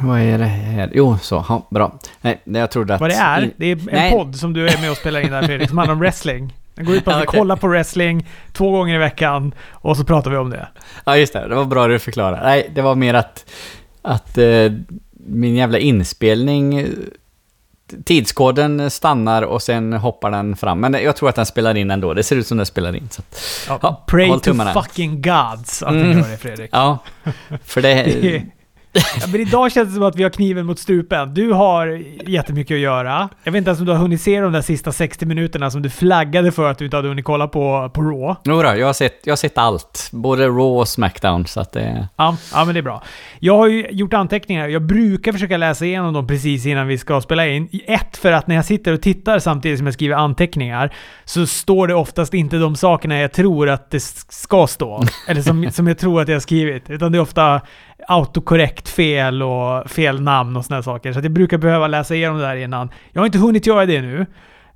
[0.00, 0.90] Vad är det här?
[0.94, 1.44] Jo, så.
[1.48, 1.98] Ja, bra.
[2.20, 3.00] Nej, jag trodde att...
[3.00, 3.50] Vad det är?
[3.56, 4.12] Det är en Nej.
[4.12, 6.54] podd som du är med och spelar in där Fredrik, som handlar om wrestling.
[6.74, 7.38] Den går ut på att vi Okej.
[7.38, 10.68] kollar på wrestling två gånger i veckan och så pratar vi om det.
[11.04, 11.48] Ja, just det.
[11.48, 12.42] Det var bra du förklarade.
[12.42, 13.50] Nej, det var mer att...
[14.02, 14.72] Att eh,
[15.26, 16.86] min jävla inspelning...
[18.04, 20.80] Tidskoden stannar och sen hoppar den fram.
[20.80, 22.14] Men jag tror att den spelar in ändå.
[22.14, 23.08] Det ser ut som den spelar in.
[23.10, 23.22] Så.
[23.68, 26.02] Ja, Ja, pray to fucking gods att Mm.
[26.12, 26.70] du gör det Fredrik.
[26.72, 26.98] Ja,
[27.64, 28.42] för det...
[28.94, 31.34] Ja, men idag känns det som att vi har kniven mot strupen.
[31.34, 31.86] Du har
[32.26, 33.28] jättemycket att göra.
[33.44, 35.82] Jag vet inte ens om du har hunnit se de där sista 60 minuterna som
[35.82, 38.34] du flaggade för att du inte hade hunnit kolla på, på Raw.
[38.44, 40.08] Jodå, jag har sett, jag har sett allt.
[40.12, 42.08] Både Raw och Smackdown, så att det...
[42.16, 43.02] Ja, ja, men det är bra.
[43.38, 44.68] Jag har ju gjort anteckningar.
[44.68, 47.68] Jag brukar försöka läsa igenom dem precis innan vi ska spela in.
[47.86, 51.88] Ett, för att när jag sitter och tittar samtidigt som jag skriver anteckningar så står
[51.88, 55.02] det oftast inte de sakerna jag tror att det ska stå.
[55.28, 56.90] Eller som, som jag tror att jag har skrivit.
[56.90, 57.60] Utan det är ofta
[58.08, 61.12] autokorrekt fel och fel namn och sådana saker.
[61.12, 62.90] Så att jag brukar behöva läsa igenom det där innan.
[63.12, 64.26] Jag har inte hunnit göra det nu.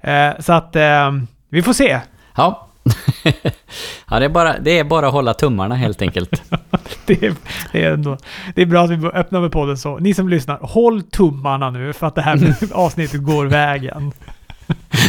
[0.01, 1.13] Eh, så att eh,
[1.49, 2.01] vi får se.
[2.37, 2.69] Ja.
[4.11, 6.43] ja, det är, bara, det är bara att hålla tummarna helt enkelt.
[7.07, 7.35] Det är,
[7.73, 8.17] det, är ändå,
[8.55, 9.99] det är bra att vi öppnar med podden så.
[9.99, 14.13] Ni som lyssnar, håll tummarna nu för att det här avsnittet går vägen.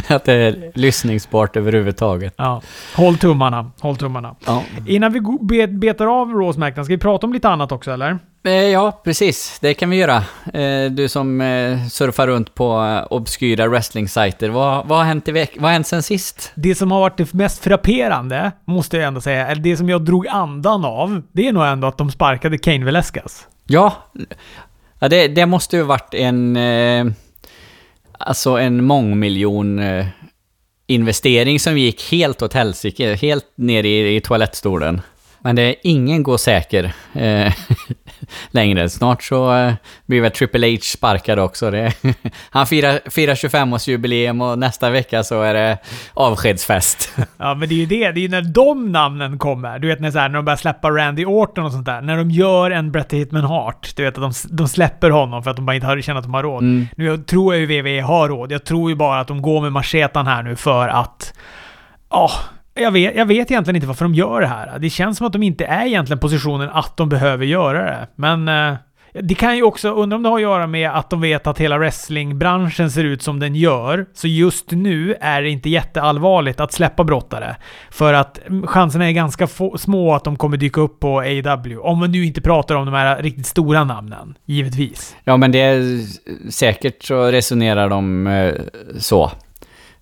[0.16, 2.34] att det är lyssningsbart överhuvudtaget.
[2.38, 2.62] Ja.
[2.96, 4.36] Håll tummarna, håll tummarna.
[4.46, 4.64] Ja.
[4.88, 8.20] Innan vi bet, betar av Råsmäkten, ska vi prata om lite annat också eller?
[8.44, 9.58] Eh, Ja, precis.
[9.62, 10.16] Det kan vi göra.
[10.54, 14.50] Eh, Du som eh, surfar runt på obskyra wrestling-sajter.
[14.50, 16.52] Vad, vad har hänt i veck- Vad har hänt sen sist?
[16.56, 20.02] Det som har varit det mest frapperande, måste jag ändå säga, eller det som jag
[20.06, 23.48] drog andan av, det är nog ändå att de sparkade Kane Velasquez.
[23.66, 23.94] Ja,
[25.00, 26.58] ja det, det måste ju varit en...
[28.20, 30.06] Alltså en mångmiljon eh,
[30.88, 33.16] investering som gick helt åt helsike.
[33.16, 35.02] Helt ner i, i toalettstolen.
[35.42, 37.54] Men det är ingen går säker eh,
[38.52, 38.90] längre.
[38.90, 39.74] Snart så eh,
[40.06, 41.72] blir väl Triple H sparkad också.
[41.72, 41.94] Det,
[42.50, 45.78] han firar, firar 25-årsjubileum och nästa vecka så är det
[46.14, 47.14] avskedsfest.
[47.38, 48.12] Ja, men det är ju det.
[48.12, 49.80] Det är ju när de namnen kommer.
[49.80, 52.02] Du vet när, så här, när de börjar släppa Randy Orton och sånt där.
[52.02, 53.96] När de gör en Bret Hitman Hart.
[53.96, 56.26] Du vet att de, de släpper honom för att de bara inte har, känner att
[56.26, 56.64] de har råd.
[56.64, 56.88] Mm.
[56.96, 58.52] Nu jag tror jag ju WWE har råd.
[58.52, 61.34] Jag tror ju bara att de går med machetan här nu för att...
[62.10, 62.32] Ja,
[62.82, 64.80] jag, vet, jag vet egentligen inte varför de gör det här.
[64.80, 68.08] Det känns som att de inte är egentligen positionen att de behöver göra det.
[68.16, 68.48] Men...
[68.48, 68.76] eh,
[69.14, 71.60] det kan ju också, undra om det har att göra med att de vet att
[71.60, 74.06] hela wrestlingbranschen ser ut som den gör.
[74.14, 77.56] Så just nu är det inte jätteallvarligt att släppa brottare.
[77.92, 81.78] För att mm, chanserna är ganska få, små att de kommer dyka upp på AW.
[81.78, 85.16] Om man nu inte pratar om de här riktigt stora namnen, givetvis.
[85.24, 86.06] Ja, men det är
[86.52, 88.54] säkert så resonerar de eh,
[88.98, 89.32] så.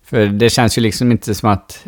[0.04, 1.86] För det känns ju liksom inte som att...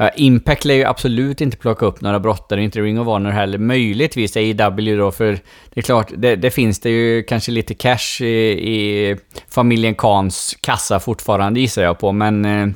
[0.00, 3.58] Ja, Impact lär ju absolut inte plocka upp några brottare, inte Ring of Honor heller.
[3.58, 5.38] Möjligtvis AEW då, för
[5.74, 9.16] det är klart, det, det finns det ju kanske lite cash i, i
[9.48, 12.44] familjen Kans kassa fortfarande gissar jag på, men...
[12.44, 12.68] Eh,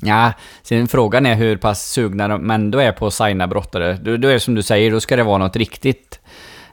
[0.00, 0.32] ja,
[0.62, 3.98] sen frågan är hur pass sugna de ändå är på att signa brottare.
[4.02, 6.20] Då, då är det som du säger, då ska det vara något riktigt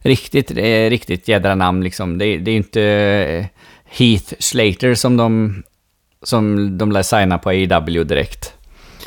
[0.01, 2.17] riktigt, eh, riktigt jädra namn liksom.
[2.17, 3.45] Det, det är ju inte eh,
[3.85, 5.63] Heath Slater som de,
[6.23, 8.53] som de lär signa på AEW direkt.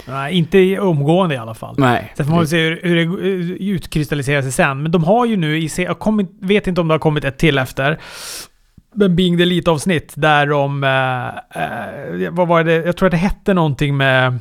[0.09, 1.75] Nej, inte i omgående i alla fall.
[1.79, 2.13] Nej.
[2.17, 4.83] Sen får man se hur, hur det eh, utkristalliserar sig sen.
[4.83, 7.39] Men de har ju nu i jag kommer, vet inte om det har kommit ett
[7.39, 7.99] till efter.
[8.95, 10.85] Men Being the Elite-avsnitt där de...
[10.85, 12.73] Eh, eh, vad var det?
[12.73, 14.39] Jag tror att det hette någonting med...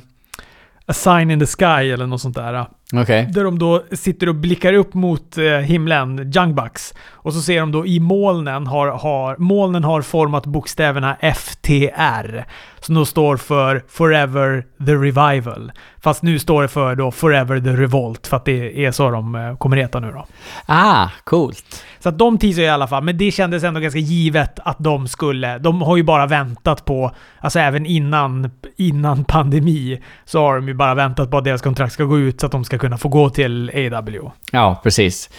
[0.86, 2.66] A sign in the sky eller något sånt där.
[2.96, 3.30] Okej.
[3.32, 6.94] Där de då sitter och blickar upp mot eh, himlen, Jungbucks.
[7.12, 12.46] Och så ser de då i molnen har, har, molnen har format bokstäverna FTR.
[12.80, 15.72] Som då står för Forever the Revival.
[16.02, 18.28] Fast nu står det för då Forever the Revolt.
[18.28, 20.26] För att det är så de eh, kommer heta nu då.
[20.66, 21.84] Ah, coolt.
[22.00, 25.08] Så att de teasar i alla fall, men det kändes ändå ganska givet att de
[25.08, 25.58] skulle...
[25.58, 30.74] De har ju bara väntat på, alltså även innan, innan pandemi, så har de ju
[30.74, 33.10] bara väntat på att deras kontrakt ska gå ut så att de ska kunna få
[33.10, 34.32] gå till AW.
[34.52, 35.30] Ja, precis.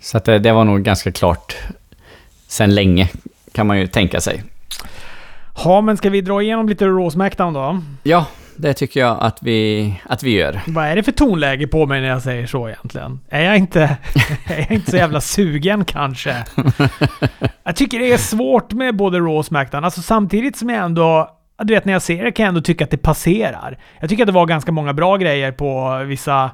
[0.00, 1.56] Så att det, det var nog ganska klart
[2.46, 3.08] sen länge,
[3.52, 4.42] kan man ju tänka sig.
[5.64, 7.82] Ja, men ska vi dra igenom lite Raw Smackdown då?
[8.02, 8.26] Ja,
[8.56, 10.60] det tycker jag att vi, att vi gör.
[10.66, 13.20] Vad är det för tonläge på mig när jag säger så egentligen?
[13.28, 13.80] Är jag inte,
[14.46, 16.44] är jag inte så jävla sugen kanske?
[17.64, 19.84] Jag tycker det är svårt med både Raw och Smackdown.
[19.84, 21.30] Alltså samtidigt som jag ändå...
[21.62, 23.78] Du vet, när jag ser det kan jag ändå tycka att det passerar.
[24.00, 26.50] Jag tycker att det var ganska många bra grejer på vissa...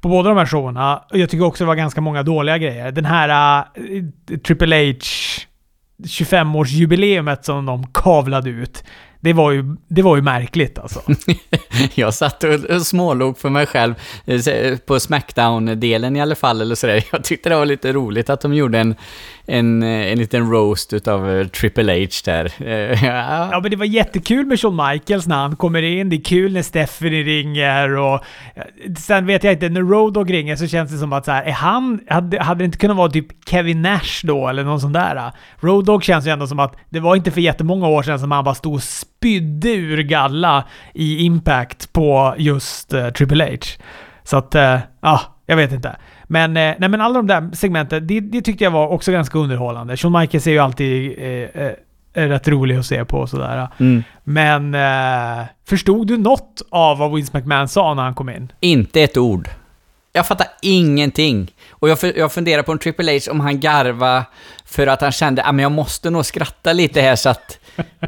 [0.00, 0.96] På båda de här showerna.
[1.10, 2.92] Och jag tycker också det var ganska många dåliga grejer.
[2.92, 4.98] Den här uh, Triple H
[6.02, 8.84] 25-årsjubileumet som de kavlade ut.
[9.24, 11.02] Det var ju, det var ju märkligt alltså.
[11.94, 13.94] Jag satt och smålog för mig själv
[14.26, 17.04] eh, på Smackdown-delen i alla fall, eller sådär.
[17.12, 18.94] Jag tyckte det var lite roligt att de gjorde en,
[19.46, 22.52] en, eh, en liten roast utav eh, Triple H där.
[23.04, 23.48] Ja.
[23.52, 26.10] ja, men det var jättekul med Shawn Michaels när han kommer in.
[26.10, 28.20] Det är kul när Stephanie ringer och...
[28.98, 31.42] Sen vet jag inte, när Road Dogg ringer så känns det som att så här,
[31.42, 32.00] är han...
[32.08, 35.32] Hade, hade det inte kunnat vara typ Kevin Nash då, eller någon sån där?
[35.60, 38.30] Road Dogg känns ju ändå som att det var inte för jättemånga år sedan som
[38.30, 38.82] han bara stod och
[39.24, 43.56] spydde ur galla i Impact på just uh, Triple H.
[44.24, 45.96] Så att, ja, uh, jag vet inte.
[46.24, 49.38] Men, uh, nej, men alla de där segmenten, det, det, tyckte jag var också ganska
[49.38, 49.96] underhållande.
[49.96, 51.14] Shawn Michaels är ju alltid
[51.52, 51.70] eh,
[52.12, 53.68] rätt rolig att se på och sådär.
[53.80, 54.02] Mm.
[54.24, 54.76] Men
[55.68, 58.52] förstod du något av vad Vince McMahon sa när han kom in?
[58.60, 59.48] Inte ett ord.
[60.12, 61.50] Jag fattar ingenting.
[61.84, 64.24] Och jag, jag funderar på en Triple H om han garva
[64.64, 67.58] för att han kände att ah, jag måste nog skratta lite här så att,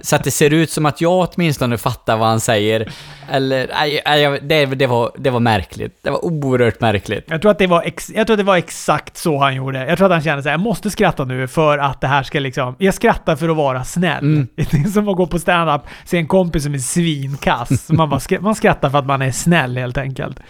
[0.02, 2.92] så att det ser ut som att jag åtminstone fattar vad han säger.
[3.30, 5.98] Eller, aj, aj, det, det, var, det var märkligt.
[6.02, 7.24] Det var oerhört märkligt.
[7.28, 9.86] Jag tror, att det var ex, jag tror att det var exakt så han gjorde.
[9.86, 12.40] Jag tror att han kände så jag måste skratta nu för att det här ska
[12.40, 12.74] liksom...
[12.78, 14.24] Jag skrattar för att vara snäll.
[14.24, 14.48] Mm.
[14.56, 17.88] Det är som att gå på stand-up, se en kompis som är svinkass.
[17.88, 20.40] man, bara, man skrattar för att man är snäll helt enkelt.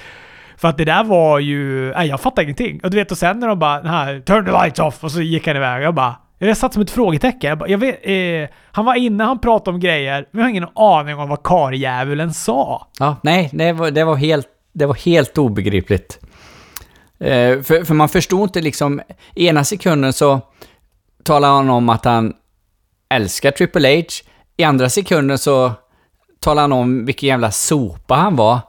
[0.56, 1.92] För att det där var ju...
[1.92, 2.80] Nej, jag fattar ingenting.
[2.82, 5.20] Och du vet, och sen när de bara här “Turn the lights off” och så
[5.20, 5.82] gick han iväg.
[5.82, 6.16] Jag bara...
[6.38, 7.48] Jag satt som ett frågetecken.
[7.48, 10.50] Jag bara, jag vet, eh, han var inne, han pratade om grejer, men jag har
[10.50, 12.86] ingen aning om vad karljävulen sa.
[12.98, 16.18] Ja, nej, det var, det var, helt, det var helt obegripligt.
[17.18, 19.00] Eh, för, för man förstod inte liksom...
[19.34, 20.40] Ena sekunden så
[21.22, 22.34] talar han om att han
[23.08, 24.02] älskar Triple H.
[24.56, 25.72] I andra sekunden så
[26.40, 28.60] talar han om vilken jävla sopa han var.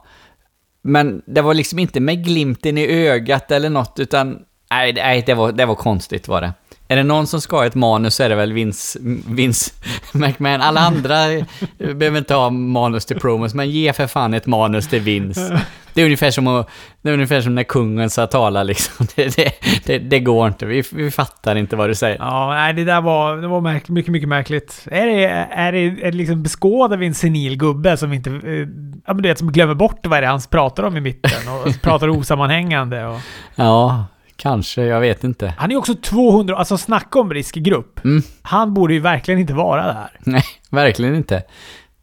[0.88, 4.38] Men det var liksom inte med glimten i ögat eller något, utan
[4.70, 6.52] nej, nej det, var, det var konstigt var det.
[6.88, 8.98] Är det någon som ska ha ett manus så är det väl Vince,
[9.28, 9.72] Vince
[10.12, 10.60] McMahon.
[10.60, 11.16] Alla andra
[11.78, 15.60] behöver inte ha manus till promos, men ge för fan ett manus till Vince.
[15.94, 16.70] Det är ungefär som, att,
[17.02, 19.06] det är ungefär som när kungen ska tala liksom.
[19.16, 19.52] Det, det,
[19.84, 20.66] det, det, går inte.
[20.66, 22.16] Vi, vi fattar inte vad du säger.
[22.18, 24.86] Ja, nej, det där var, det var märkligt, mycket, mycket märkligt.
[24.90, 28.30] Är det, är det, är det liksom beskådar vi en senil gubbe som inte...
[28.30, 28.66] Eh,
[29.08, 31.48] Ja, men du vet, som glömmer bort vad det är han pratar om i mitten
[31.48, 33.20] och pratar osammanhängande och...
[33.54, 34.06] Ja.
[34.36, 35.54] Kanske, jag vet inte.
[35.58, 38.04] Han är också 200, alltså snacka om riskgrupp.
[38.04, 38.22] Mm.
[38.42, 40.10] Han borde ju verkligen inte vara där.
[40.20, 41.42] Nej, verkligen inte.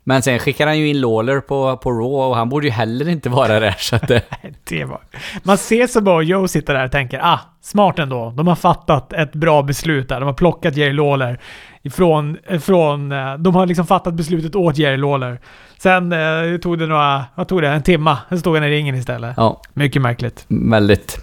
[0.04, 3.10] Men sen skickar han ju in Lawler på, på Raw och han borde ju heller
[3.10, 4.22] inte vara där så att det...
[4.70, 5.02] det var...
[5.44, 8.34] Man ser så bara Joe sitter där och tänker ah, smart ändå.
[8.38, 10.20] De har fattat ett bra beslut där.
[10.20, 11.40] De har plockat Jerry Lawler
[11.86, 12.38] ifrån...
[12.62, 15.40] Från, eh, de har liksom fattat beslutet åt Jerry Lawler.
[15.78, 17.26] Sen eh, tog det några...
[17.36, 17.70] Vad tog det?
[17.70, 18.18] En timma.
[18.30, 19.34] Sen stod han i ringen istället.
[19.38, 19.62] Ja.
[19.74, 20.46] Mycket märkligt.
[20.48, 21.18] Väldigt.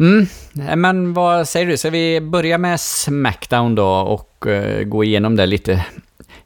[0.00, 0.26] Mm,
[0.80, 1.76] men vad säger du?
[1.76, 5.84] Ska vi börja med Smackdown då och uh, gå igenom det lite,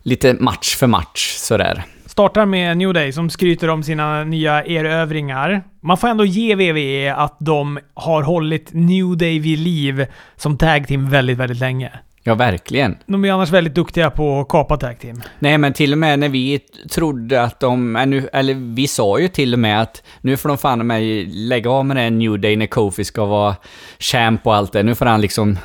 [0.03, 1.85] lite match för match sådär?
[2.07, 5.63] Startar med New Day som skryter om sina nya erövringar.
[5.81, 10.07] Man får ändå ge WWE att de har hållit New Day vid liv
[10.37, 11.93] som tag team väldigt, väldigt länge.
[12.23, 12.97] Ja, verkligen.
[13.07, 15.23] De är annars väldigt duktiga på att kapa tag team.
[15.39, 16.59] Nej, men till och med när vi
[16.91, 17.97] trodde att de...
[18.33, 21.87] Eller vi sa ju till och med att nu får de fan mig lägga av
[21.87, 23.57] med det New Day när Kofi ska vara
[23.99, 24.83] champ och allt det.
[24.83, 25.59] Nu får han liksom...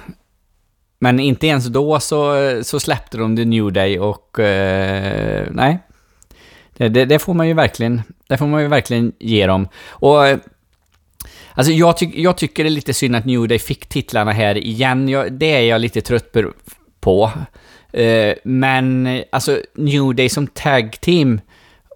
[0.99, 4.39] Men inte ens då så, så släppte de The New Day och...
[4.39, 5.79] Eh, nej.
[6.77, 8.01] Det, det, det, får man ju verkligen...
[8.27, 9.67] Det får man ju verkligen ge dem.
[9.89, 10.19] Och
[11.55, 14.57] Alltså jag, ty jag tycker det är lite synd att New Day fick titlarna här
[14.57, 15.09] igen.
[15.09, 16.35] Jag, det är jag lite trött
[16.99, 17.31] på.
[17.97, 21.41] Uh, men alltså New Day som tag team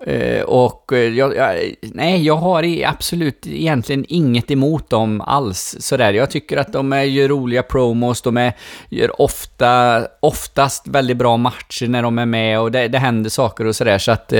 [0.07, 5.75] uh, eh, och uh, jag, jag, nej, jag har absolut egentligen inget emot dem alls
[5.79, 6.13] sådär.
[6.13, 8.53] Jag tycker att de är, gör roliga promos, de är,
[8.89, 13.65] gör ofta, oftast väldigt bra matcher när de är med och det, det händer saker
[13.65, 14.33] och sådär så att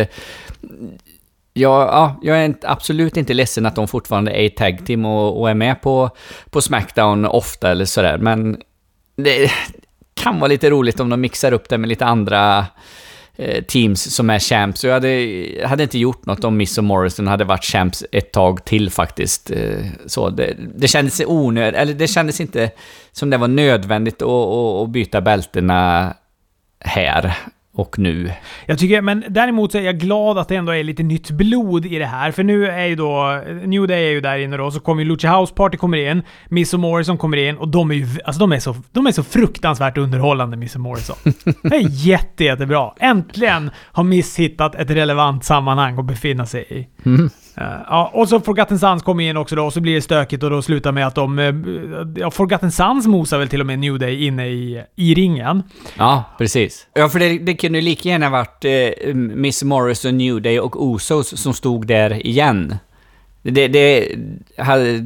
[1.60, 5.06] jag, ja, jag är inte, absolut inte ledsen att de fortfarande är i tag team
[5.06, 6.10] och, och, är med på,
[6.50, 8.58] på Smackdown ofta eller sådär, men
[9.18, 9.52] det
[10.14, 12.66] kan vara lite roligt om de mixar upp det med lite andra
[13.36, 14.84] eh, teams som är champs.
[14.84, 18.66] Jag hade, hade inte gjort något om Miss och Morrison hade varit champs ett tag
[18.66, 19.52] till faktiskt.
[19.52, 22.72] Eh, så det, det kändes onödigt, eller det kändes inte
[23.12, 26.14] som det var nödvändigt att, att, att byta bältena
[26.80, 27.38] här
[27.80, 28.32] och nu.
[28.66, 31.86] Jag tycker, men däremot så är jag glad att det ändå är lite nytt blod
[31.86, 32.32] i det här.
[32.32, 33.42] För nu är ju då...
[33.64, 36.24] New Day är ju där inne då, så kommer ju Lucha House Party kommer in,
[36.48, 38.08] Miss och Morrison kommer in och de är ju...
[38.26, 41.16] Alltså de är så, de är så fruktansvärt underhållande, Miss och Morrison.
[41.64, 42.94] Det är jätte, jättebra.
[43.00, 46.88] Äntligen har Miss hittat ett relevant sammanhang att befinna sig i.
[47.06, 47.30] Mm.
[47.60, 50.50] Ja, och så Forgotten Sons kommer in också då och så blir det stökigt och
[50.50, 51.40] då slutar med att de...
[51.40, 51.54] eh,
[52.22, 55.64] Ja, Forgotten Sons mosar väl till och med New Day inne i, i ringen.
[55.98, 56.88] Ja, precis.
[56.94, 60.60] Ja, för det, det kunde ju lika gärna varit eh, Miss Morris och New Day
[60.60, 62.76] och Usos som stod där igen.
[63.42, 64.08] Det, det
[64.58, 65.06] hade,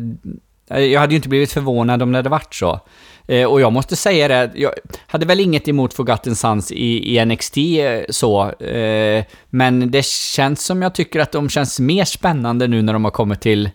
[0.68, 2.80] jag hade ju inte blivit förvånad om det hade varit så.
[3.28, 4.72] Eh, och jag måste säga det, jag
[5.08, 10.66] hade väl inget emot Forgotten Sons i, i NXT eh, så, eh, men det känns
[10.66, 13.70] som jag tycker att de känns mer spännande nu när de har kommit till,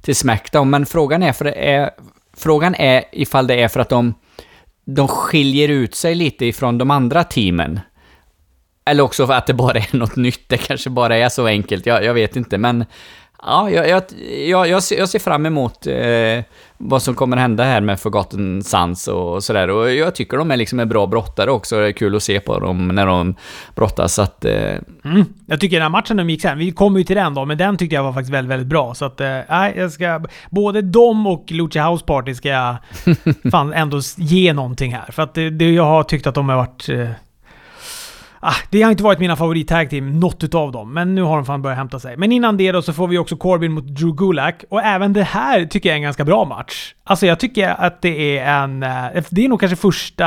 [0.00, 0.70] till Smackdown.
[0.70, 1.90] Men frågan är, för det är,
[2.36, 4.14] frågan är ifall det är för att de,
[4.84, 7.80] de skiljer ut sig lite ifrån de andra teamen.
[8.84, 11.86] Eller också för att det bara är något nytt, det kanske bara är så enkelt,
[11.86, 12.84] jag, jag vet inte, men
[13.42, 14.02] Ja, jag, jag,
[14.46, 16.44] jag, jag, ser, fram emot eh,
[16.78, 19.70] vad som kommer hända här med Forgotten Sons och sådär.
[19.70, 21.76] Och jag tycker de är liksom en bra brottare också.
[21.76, 23.34] Det är kul att se på dem när de
[23.74, 24.14] brottas.
[24.14, 25.24] Så att, eh, Mm.
[25.46, 27.58] Jag tycker den här matchen de gick sen, vi kommer ju till den då, men
[27.58, 28.94] den tyckte jag var faktiskt väldigt, väldigt bra.
[28.94, 29.28] Så att, eh,
[29.76, 30.24] jag ska...
[30.50, 32.76] Både dem och Lucha House Party ska jag
[33.50, 35.12] fan ändå ge någonting här.
[35.12, 36.88] För att det, det jag har tyckt att de har varit...
[36.88, 37.08] Eh,
[38.42, 40.92] Ah, det har inte varit mina favorit tag team, något utav dem.
[40.94, 42.16] Men nu har de fan börjat hämta sig.
[42.16, 44.64] Men innan det då så får vi också Corbin mot Drew Gulak.
[44.70, 46.94] Och även det här tycker jag är en ganska bra match.
[47.04, 48.82] Alltså jag tycker att det är en...
[48.82, 50.26] eh, Det är nog kanske första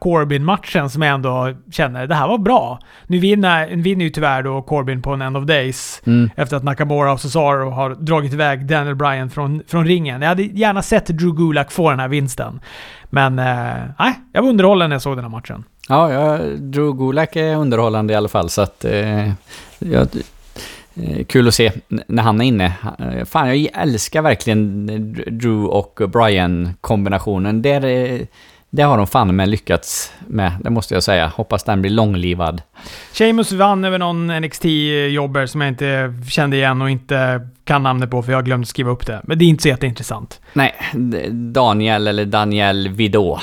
[0.00, 2.78] Corbin-matchen som jag ändå känner, det här var bra.
[3.06, 6.02] Nu vinner, vinner ju tyvärr då Corbin på en End of Days.
[6.06, 6.30] mm.
[6.36, 10.22] Efter att Nakamura och Cesaro har dragit iväg Daniel Bryan från, från ringen.
[10.22, 12.60] Jag hade gärna sett Drew Gulak få den här vinsten.
[13.10, 13.44] Men eh,
[13.98, 15.64] nej, jag var underhållen när jag såg den här matchen.
[15.88, 18.84] Ja, jag, Drew Gulak är underhållande i alla fall, så att...
[18.84, 19.32] Eh,
[19.78, 20.08] jag,
[20.94, 22.72] eh, kul att se när han är inne.
[22.98, 24.86] Eh, Fan, jag älskar verkligen
[25.38, 27.62] Drew och Brian-kombinationen.
[27.62, 28.26] Det,
[28.70, 31.32] det har de fan med lyckats med, det måste jag säga.
[31.36, 32.62] Hoppas den blir långlivad.
[33.12, 38.22] Sheamus vann över någon NXT-jobber som jag inte kände igen och inte kan namnet på
[38.22, 39.20] för jag glömt skriva upp det.
[39.24, 40.40] Men det är inte så jätteintressant.
[40.52, 40.74] Nej,
[41.30, 43.40] Daniel eller Daniel Vidot.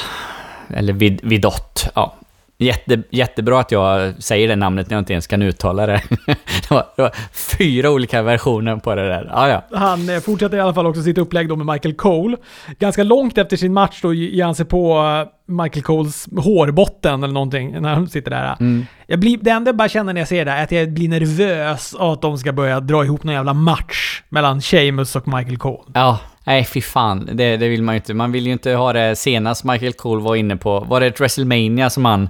[0.70, 2.16] Eller Vid, Vidott, ja.
[2.62, 6.02] Jätte, jättebra att jag säger det namnet när jag inte ens kan uttala det.
[6.26, 7.12] det, var, det var
[7.58, 9.30] fyra olika versioner på det där.
[9.34, 9.78] Ja, ja.
[9.78, 12.38] Han eh, fortsätter i alla fall också sitt upplägg då med Michael Cole.
[12.80, 17.34] Ganska långt efter sin match då ger han sig på eh, Michael Coles hårbotten eller
[17.34, 18.56] någonting när han sitter där.
[18.60, 18.86] Mm.
[19.08, 21.10] Jag blir, det enda jag bara känner när jag ser det är att jag blir
[21.10, 25.58] nervös av att de ska börja dra ihop någon jävla match mellan Sheamus och Michael
[25.58, 25.84] Cole.
[25.94, 27.30] Ja, nej fy fan.
[27.34, 28.14] Det, det vill man ju inte.
[28.14, 30.80] Man vill ju inte ha det senast Michael Cole var inne på.
[30.80, 32.30] Var det ett WrestleMania som han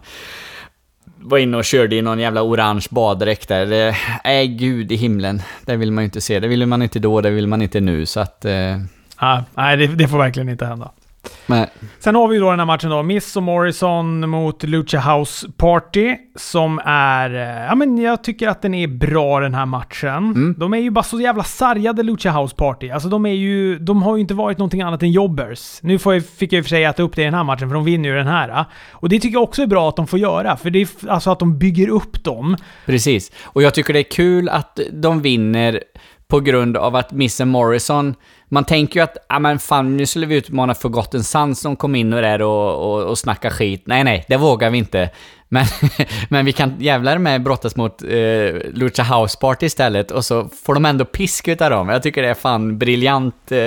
[1.21, 3.65] var inne och körde i någon jävla orange baddräkt där?
[3.65, 5.41] Det- Nej, gud i himlen.
[5.65, 6.39] Det vill man ju inte se.
[6.39, 8.05] Det vill man inte då, det vill man inte nu.
[8.05, 8.45] Så att...
[8.45, 8.77] Eh,
[9.21, 10.91] Ah, nej, det, det får verkligen inte hända
[11.45, 11.67] men,
[11.99, 15.47] Sen har vi ju då den här matchen då, Miss och Morrison mot Lucha House
[15.57, 16.15] Party.
[16.35, 17.35] Som är...
[17.35, 20.13] eh, Ja men jag tycker att den är bra den här matchen.
[20.17, 20.55] Mm.
[20.57, 22.89] De är ju bara så jävla sargade Lucha House Party.
[22.89, 23.79] Alltså de är ju...
[23.79, 25.79] De har ju inte varit någonting annat än jobbers.
[25.81, 27.67] Nu får jag, fick jag och för sig äta upp det i den här matchen
[27.69, 28.49] för de vinner ju den här.
[28.49, 28.65] ah.
[28.91, 30.57] Och det tycker jag också är bra att de får göra.
[30.57, 32.57] För det är alltså att de bygger upp dem.
[32.85, 33.31] Precis.
[33.45, 35.83] Och jag tycker det är kul att de vinner
[36.27, 38.15] på grund av att Mr Morrison,
[38.49, 41.95] man tänker ju att, ja men fan nu skulle vi utmana Forgotten Sons som kom
[41.95, 43.83] in och där och, och, och snackade skit.
[43.85, 45.09] Nej, nej, det vågar vi inte.
[45.51, 45.65] Men,
[46.29, 48.09] men vi kan jävlar med brottas mot eh,
[48.73, 51.89] Lucha House Party istället och så får de ändå pisk utav dem.
[51.89, 53.59] Jag tycker det är fan briljant eh,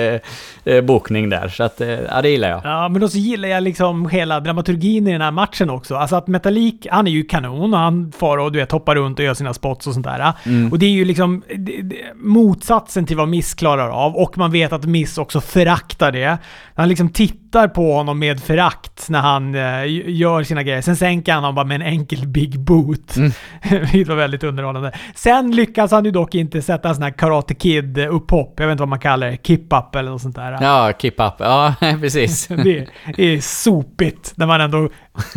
[0.73, 2.61] eh, bokning där, så att, eh, ja det gillar jag.
[2.63, 5.95] Ja, men då så gillar jag liksom hela dramaturgin i den här matchen också.
[5.95, 9.19] Alltså att Metalik, han är ju kanon och han far och du vet, hoppar runt
[9.19, 10.33] och gör sina spots och sånt där.
[10.71, 14.15] Och det är ju liksom det, det, motsatsen till vad Miss klarar av.
[14.15, 16.37] Och man vet att Miss också föraktar det.
[16.75, 20.81] Han liksom tittar på honom med förakt när han eh, gör sina grejer.
[20.81, 23.17] Sen sänker han honom bara med en enkel big boot.
[23.71, 24.91] Vilket var väldigt underhållande.
[25.15, 28.53] Sen lyckas han ju dock inte sätta en sån här Karate Kid-upphopp.
[28.57, 29.37] Jag vet inte vad man kallar det.
[29.37, 30.57] Kip-up eller något sånt där.
[30.61, 31.33] Ja, keep up.
[31.37, 32.47] Ja, precis.
[33.15, 34.89] Det är sopigt när man ändå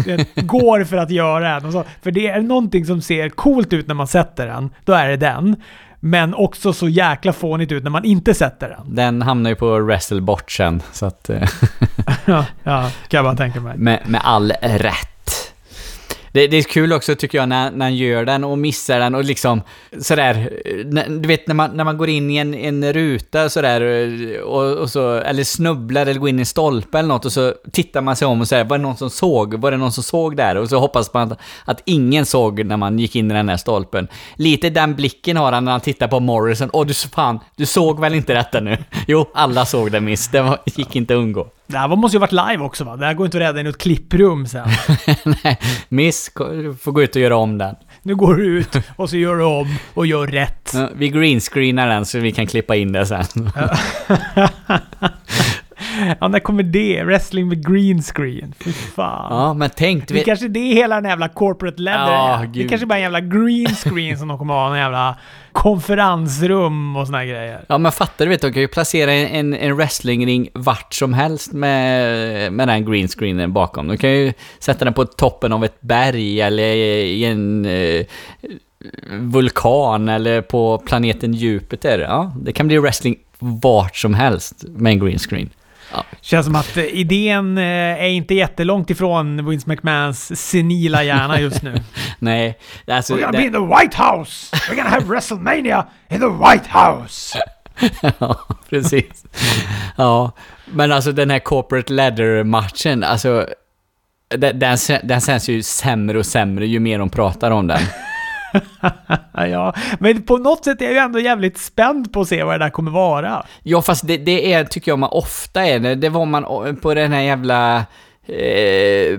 [0.07, 1.85] eh, går för att göra den.
[2.02, 5.16] För det är någonting som ser coolt ut när man sätter den, då är det
[5.16, 5.57] den.
[6.00, 8.95] Men också så jäkla fånigt ut när man inte sätter den.
[8.95, 11.31] Den hamnar ju på wrestlebort sen, så att...
[11.31, 11.49] Eh.
[12.25, 13.78] Ja, ja kan jag bara tänka mig.
[13.78, 15.15] med, med all rätt.
[16.37, 19.14] Det, det är kul också tycker jag när, när han gör den och missar den
[19.14, 19.62] och liksom
[20.00, 20.50] sådär,
[21.21, 24.76] du vet när man, när man går in i en, en ruta sådär eh, och,
[24.76, 28.00] och så, eller snubblar eller går in i en stolpe eller något och så tittar
[28.00, 29.55] man sig om och säger var det någon som såg?
[29.55, 30.57] Var det någon som såg där?
[30.57, 33.57] Och så hoppas man att, att ingen såg när man gick in i den här
[33.57, 34.09] stolpen.
[34.35, 36.71] Lite den blicken har han när han tittar på Morrison.
[36.73, 38.78] Åh du fan, du såg väl inte detta nu?
[39.07, 40.28] Jo, alla såg det miss.
[40.28, 41.47] Det var, gick inte att undgå.
[41.66, 42.96] Det här måste ju varit live också va?
[42.96, 44.68] Det här går inte att rädda i något klipprum sen.
[45.44, 45.58] Nej,
[45.88, 46.30] miss,
[46.80, 47.75] får gå ut och göra om den.
[48.02, 50.70] Nu går du ut och så gör du om och gör rätt.
[50.75, 53.25] Ja, Vi greenscreenar den så vi kan klippa in det sen.
[56.20, 57.04] Ja, när kommer det?
[57.04, 58.54] Wrestling med green screen.
[58.60, 59.26] Fy fan.
[59.30, 60.08] Ja, men tänk...
[60.08, 62.38] Det vet- kanske det är hela den jävla corporate leather Ja.
[62.40, 62.68] Det gud.
[62.70, 64.72] kanske bara är en jävla green screen som de kommer ha.
[64.72, 65.16] En jävla
[65.52, 67.64] konferensrum och såna här grejer.
[67.68, 71.52] Ja men fattar du vet, de kan ju placera en, en wrestlingring vart som helst
[71.52, 73.88] med, med den greenscreenen bakom.
[73.88, 78.06] De kan ju sätta den på toppen av ett berg eller i en eh,
[79.20, 81.98] vulkan eller på planeten Jupiter.
[81.98, 84.98] Ja, det kan bli wrestling vart som helst med en
[85.96, 86.20] greenscreen.
[86.20, 91.62] Känns som att eh, idén eh, är inte jättelångt ifrån Vince McMahons senila hjärna just
[91.62, 91.82] nu.
[92.18, 93.14] Nej, alltså...
[93.14, 94.56] We're gonna det- be in the White House!
[94.56, 97.38] We're gonna have WrestleMania in the White House!
[98.18, 98.38] ja,
[98.70, 99.24] precis.
[99.96, 100.32] Ja,
[100.64, 103.46] men alltså den här corporate ladder-matchen, alltså...
[104.28, 107.80] Den, den, den känns ju sämre och sämre ju mer de pratar om den.
[109.32, 112.54] ja, men på något sätt är jag ju ändå jävligt spänd på att se vad
[112.54, 113.46] det där kommer vara.
[113.62, 115.78] Ja, fast det, det är, tycker jag man ofta är.
[115.78, 117.86] Det, det var man på den här jävla...
[118.28, 119.18] Eh,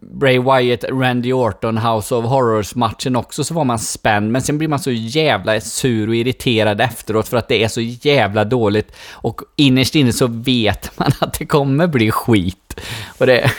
[0.00, 4.32] Bray Wyatt, Randy Orton, House of Horrors-matchen också, så var man spänd.
[4.32, 7.80] Men sen blir man så jävla sur och irriterad efteråt för att det är så
[7.80, 8.96] jävla dåligt.
[9.10, 12.80] Och innerst inne så vet man att det kommer bli skit.
[13.18, 13.50] Och det,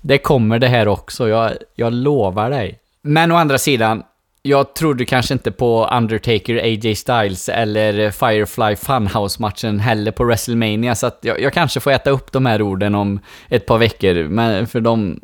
[0.00, 2.78] det kommer det här också, jag, jag lovar dig.
[3.02, 4.02] Men å andra sidan,
[4.42, 11.06] jag trodde kanske inte på Undertaker, AJ Styles eller Firefly Funhouse-matchen heller på WrestleMania, så
[11.06, 14.66] att jag, jag kanske får äta upp de här orden om ett par veckor, men
[14.66, 15.20] för de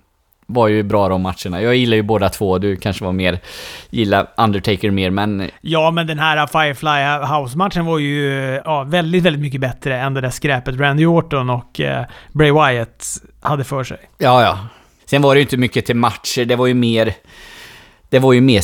[0.47, 1.63] var ju bra de matcherna.
[1.63, 3.39] Jag gillar ju båda två, du kanske var mer,
[3.91, 8.31] gillar Undertaker mer, men Ja, men den här Firefly House-matchen var ju
[8.65, 13.07] ja, väldigt, väldigt mycket bättre än det där skräpet Randy Orton och eh, Bray Wyatt
[13.41, 13.99] hade för sig.
[14.19, 14.59] ja, ja.
[15.11, 17.15] Sen var det ju inte mycket till matcher, det var ju mer...
[18.17, 18.63] Det var ju mer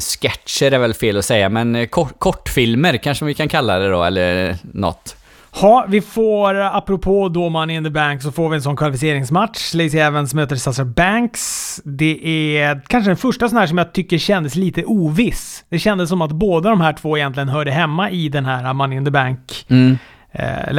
[0.00, 3.88] sketcher är väl fel att säga, men eh, kort, kortfilmer kanske vi kan kalla det
[3.88, 5.16] då, eller något.
[5.60, 9.74] Ja, vi får, apropå då Money in the Bank, så får vi en sån kvalificeringsmatch.
[9.74, 11.80] Lacey Evans möter Sasha Banks.
[11.84, 15.64] Det är kanske den första sån här som jag tycker kändes lite oviss.
[15.68, 18.98] Det kändes som att båda de här två egentligen hörde hemma i den här Money
[18.98, 19.98] in the Bank Mm.
[20.32, 20.68] eh.
[20.68, 20.74] Eh,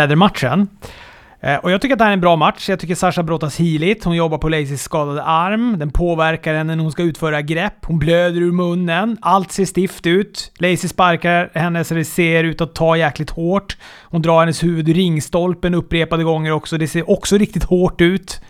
[1.44, 2.70] Eh, och jag tycker att det här är en bra match.
[2.70, 4.04] Jag tycker Sasha brottas healigt.
[4.04, 5.80] Hon jobbar på Lacys skadade arm.
[5.80, 7.86] Den påverkar henne när hon ska utföra grepp.
[7.86, 9.18] Hon blöder ur munnen.
[9.22, 10.52] Allt ser stift ut.
[10.60, 13.78] Lazy sparkar henne så det ser ut att ta jäkligt hårt.
[14.04, 16.78] Hon drar hennes huvud i ringstolpen upprepade gånger också.
[16.78, 18.42] Det ser också riktigt hårt ut.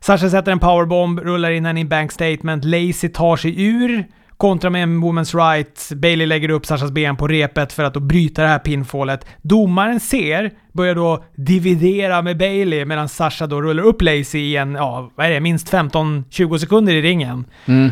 [0.00, 2.64] Sasha sätter en powerbomb, rullar in henne i en bank statement.
[2.64, 4.04] Lazy tar sig ur.
[4.40, 5.92] Kontra med en woman's right.
[5.96, 9.26] Bailey lägger upp Sashas ben på repet för att då bryta det här pinfallet.
[9.42, 14.74] Domaren ser, börjar då dividera med Bailey medan Sasha då rullar upp Lacey i en,
[14.74, 17.44] ja, vad är det, minst 15-20 sekunder i ringen.
[17.66, 17.90] Mm.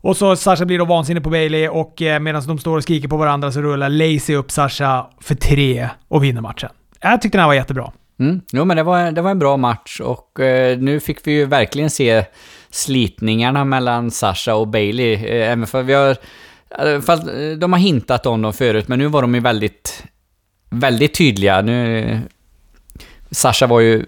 [0.00, 3.08] Och så Sasha blir då vansinnig på Bailey och eh, medan de står och skriker
[3.08, 6.70] på varandra så rullar Lacey upp Sasha för tre och vinner matchen.
[7.00, 7.92] Jag tyckte den här var jättebra.
[8.18, 8.40] Mm.
[8.52, 11.46] Jo, men det var, det var en bra match och eh, nu fick vi ju
[11.46, 12.24] verkligen se
[12.70, 15.14] slitningarna mellan Sasha och Bailey.
[15.14, 16.16] Eh, även för vi har...
[16.78, 20.04] Eh, fast eh, de har hintat om dem förut, men nu var de ju väldigt...
[20.70, 21.62] Väldigt tydliga.
[21.62, 22.20] Nu...
[23.30, 24.06] Sasha var ju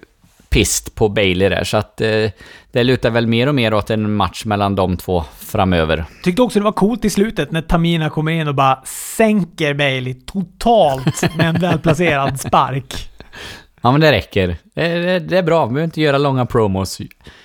[0.48, 2.30] pist på Bailey där, så att eh,
[2.72, 6.04] det lutar väl mer och mer åt en match mellan de två framöver.
[6.22, 8.82] Tyckte också det var coolt i slutet när Tamina kommer in och bara
[9.16, 13.07] sänker Bailey totalt med en välplacerad spark.
[13.80, 14.56] Ja, men det räcker.
[14.74, 16.98] Det, det, det är bra, vi behöver inte göra långa promos.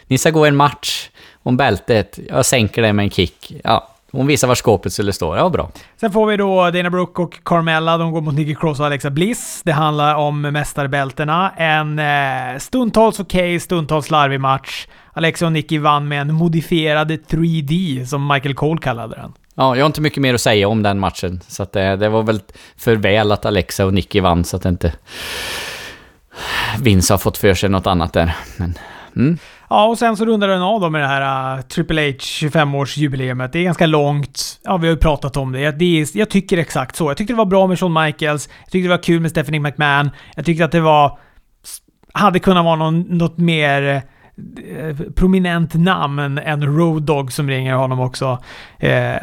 [0.08, 1.10] Ni ska gå en match
[1.44, 3.54] om bältet, jag sänker det med en kick.
[3.64, 5.36] Ja, hon visar var skåpet skulle stå.
[5.36, 5.72] Ja, bra.
[6.00, 7.98] Sen får vi då Dana Brooke och Carmella.
[7.98, 9.62] De går mot Nikki Cross och Alexa Bliss.
[9.66, 11.52] Det handlar om mästarbältena.
[11.58, 14.88] En eh, stundtals okej, stundtals larvig match.
[15.14, 19.34] Alexa och Nikki vann med en modifierad 3D, som Michael Cole kallade den.
[19.56, 21.42] Ja, jag har inte mycket mer att säga om den matchen.
[21.48, 22.40] Så att det, det var väl
[22.78, 24.94] för väl att Alexa och Nicky vann, så att inte
[26.80, 28.36] Vince har fått för sig något annat där.
[28.58, 28.78] Men,
[29.16, 29.38] mm.
[29.70, 33.50] Ja, och sen så rundar den av då med det här uh, Triple H 25-årsjubileumet.
[33.52, 34.60] Det är ganska långt.
[34.64, 35.60] Ja, vi har ju pratat om det.
[35.60, 37.10] Jag, det är, jag tycker exakt så.
[37.10, 38.50] Jag tyckte det var bra med Shawn Michaels.
[38.64, 40.10] Jag tyckte det var kul med Stephanie McMahon.
[40.36, 41.20] Jag tyckte att det var...
[42.14, 44.04] Hade kunnat vara någon, något mer
[45.16, 48.38] prominent namn än Road Dogg som ringer honom också.
[48.80, 49.14] Eh,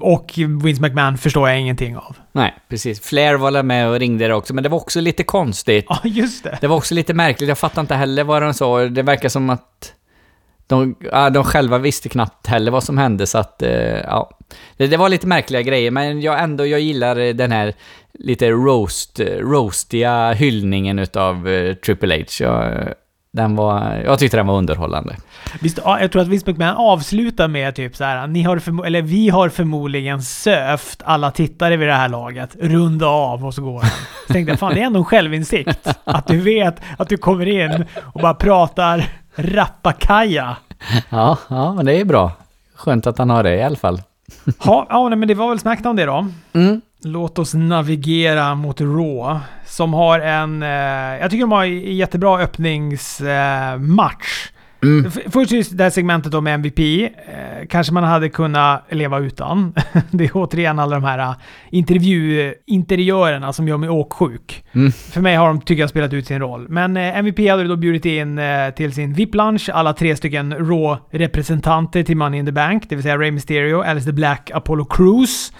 [0.00, 2.16] och Vince McMahon förstår jag ingenting av.
[2.32, 3.00] Nej, precis.
[3.00, 5.86] Flair var med och ringde där också, men det var också lite konstigt.
[5.88, 6.58] Ja, just det.
[6.60, 8.78] Det var också lite märkligt, jag fattar inte heller vad de sa.
[8.78, 9.92] Det verkar som att
[10.66, 10.96] de,
[11.32, 14.30] de själva visste knappt heller vad som hände, så att, eh, ja.
[14.76, 17.74] Det, det, var lite märkliga grejer, men jag ändå, jag gillar den här
[18.12, 21.48] lite roast, roastiga hyllningen utav
[21.84, 22.24] Triple H.
[22.40, 22.94] Jag,
[23.38, 25.16] den var, jag tyckte den var underhållande.
[25.60, 29.28] Visst, jag tror att Vince McMahon avslutar med typ så här, ni har eller vi
[29.28, 32.56] har förmodligen sövt alla tittare vid det här laget.
[32.60, 33.90] Runda av och så går han.
[34.26, 35.88] Så tänkte jag, fan det är ändå en självinsikt.
[36.04, 40.56] Att du vet att du kommer in och bara pratar rappakaja.
[41.08, 42.32] Ja, ja, men det är bra.
[42.74, 44.02] Skönt att han har det i alla fall.
[44.58, 46.26] ha, ja, men det var väl Smackdown det då.
[46.52, 46.80] Mm.
[47.04, 49.40] Låt oss navigera mot Raw.
[49.66, 50.62] Som har en...
[50.62, 50.68] Eh,
[51.20, 53.20] jag tycker de har en jättebra öppningsmatch.
[53.22, 55.10] Eh, Mm.
[55.10, 56.78] Först just det här segmentet om MVP.
[56.78, 59.74] Eh, kanske man hade kunnat leva utan.
[60.10, 61.36] det är återigen alla de här uh,
[61.70, 64.64] intervjuinteriörerna som gör mig åksjuk.
[64.72, 64.92] Mm.
[64.92, 66.68] För mig har de, tycker jag, spelat ut sin roll.
[66.68, 72.02] Men eh, MVP hade då bjudit in eh, till sin VIP-lunch alla tre stycken Raw-representanter
[72.02, 72.84] till Money in the Bank.
[72.88, 75.52] Det vill säga Rey Mysterio, Alice the Black, Apollo Crews.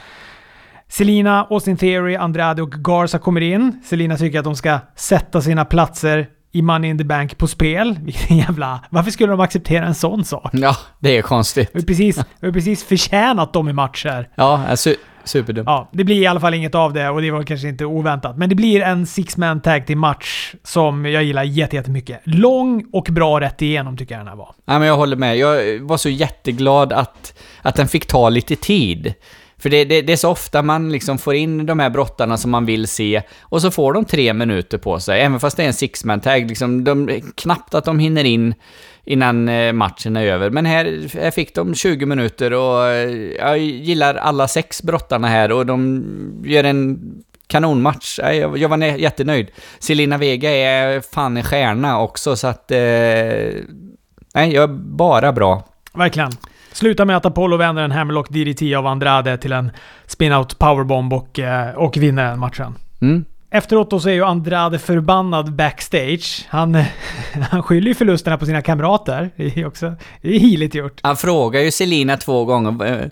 [0.89, 3.81] Selina, Austin Theory, Andrade och Garza kommer in.
[3.85, 7.99] Selina tycker att de ska sätta sina platser i Money in the Bank på spel.
[8.03, 8.81] Vilken jävla...
[8.91, 10.51] Varför skulle de acceptera en sån sak?
[10.53, 11.71] Ja, det är konstigt.
[11.73, 14.29] Vi har precis, vi har precis förtjänat dem i matcher.
[14.35, 15.67] Ja, alltså, superdumt.
[15.67, 18.39] Ja, det blir i alla fall inget av det och det var kanske inte oväntat.
[18.39, 22.21] Men det blir en six-man tag till match som jag gillar jättemycket.
[22.25, 24.55] Lång och bra rätt igenom tycker jag den här var.
[24.65, 25.37] Ja, men jag håller med.
[25.37, 29.15] Jag var så jätteglad att, att den fick ta lite tid.
[29.59, 32.51] För det, det, det, är så ofta man liksom får in de här brottarna som
[32.51, 35.67] man vill se och så får de tre minuter på sig, även fast det är
[35.67, 36.49] en six-man tag.
[36.49, 38.55] Liksom, de, knappt att de hinner in
[39.05, 40.51] innan eh, matchen är över.
[40.51, 45.53] Men här, här fick de 20 minuter och eh, jag gillar alla sex brottarna här
[45.53, 46.99] och de gör en
[47.47, 48.19] kanonmatch.
[48.19, 49.51] Jag, jag var jättenöjd.
[49.79, 52.71] Selina Vega är fan en stjärna också, så att...
[52.71, 52.79] Eh,
[54.35, 55.63] nej, jag är bara bra.
[55.95, 56.33] Verkligen.
[56.73, 59.71] Slutar med att Apollo vänder en Hammerlock DDT av Andrade till en
[60.07, 62.75] spin-out powerbomb och, eh, och vinner den matchen.
[63.01, 63.25] Mm.
[63.51, 66.47] Efteråt då så är ju Andrade förbannad backstage.
[66.49, 66.75] Han,
[67.51, 69.31] han skyller ju förlusterna på sina kamrater.
[69.37, 71.01] Det är också det är hiligt gjort.
[71.03, 73.11] Han frågar ju Selina två gånger.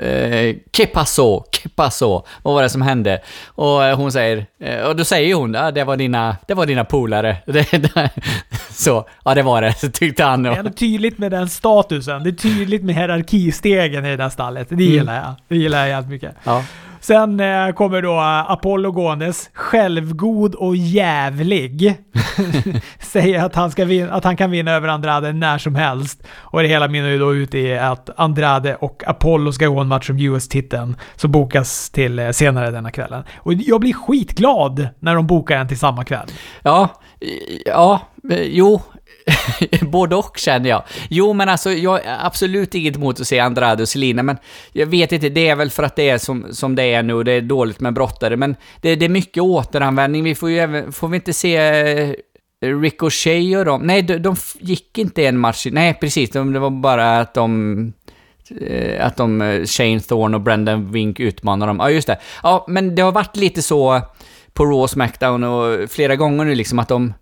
[0.00, 1.44] Eh, eh, que pasó?
[1.52, 2.26] Que pasó?
[2.42, 3.20] Vad var det som hände?
[3.46, 4.46] Och eh, hon säger...
[4.60, 7.36] Eh, och då säger hon ja, det var dina, det var dina polare.
[8.70, 10.42] så, ja det var det, tyckte han.
[10.42, 12.22] Det är tydligt med den statusen.
[12.22, 14.68] Det är tydligt med hierarkistegen i det där stallet.
[14.70, 15.34] Det gillar jag.
[15.48, 16.36] Det gillar jag jävligt mycket.
[16.44, 16.64] Ja.
[17.04, 21.94] Sen eh, kommer då eh, Apollo gåendes, självgod och jävlig.
[22.98, 26.26] Säger att han, ska vinna, att han kan vinna över Andrade när som helst.
[26.36, 29.88] Och det hela mynnar ju då ut i att Andrade och Apollo ska gå en
[29.88, 30.96] match om US-titeln.
[31.16, 33.24] Som bokas till eh, senare denna kvällen.
[33.36, 36.28] Och jag blir skitglad när de bokar den till samma kväll.
[36.62, 36.88] Ja,
[37.66, 38.82] ja, eh, jo,
[39.80, 40.82] Både och känner jag.
[41.10, 44.36] Jo, men alltså jag har absolut inget emot att se Andrade och Selina, men
[44.72, 47.14] jag vet inte, det är väl för att det är som, som det är nu
[47.14, 50.24] och det är dåligt med brottare, men det, det är mycket återanvändning.
[50.24, 52.14] Vi får ju även, får vi inte se eh,
[52.80, 53.82] Ricochet och dem?
[53.82, 55.66] Nej, de, de gick inte en match.
[55.70, 56.30] Nej, precis.
[56.30, 57.92] De, det var bara att de
[58.60, 61.76] eh, att de, eh, Shane Thorne och Brendan Wink utmanar dem.
[61.80, 62.18] Ja, just det.
[62.42, 64.00] Ja, men det har varit lite så
[64.52, 67.12] på Raw Smackdown och flera gånger nu liksom att de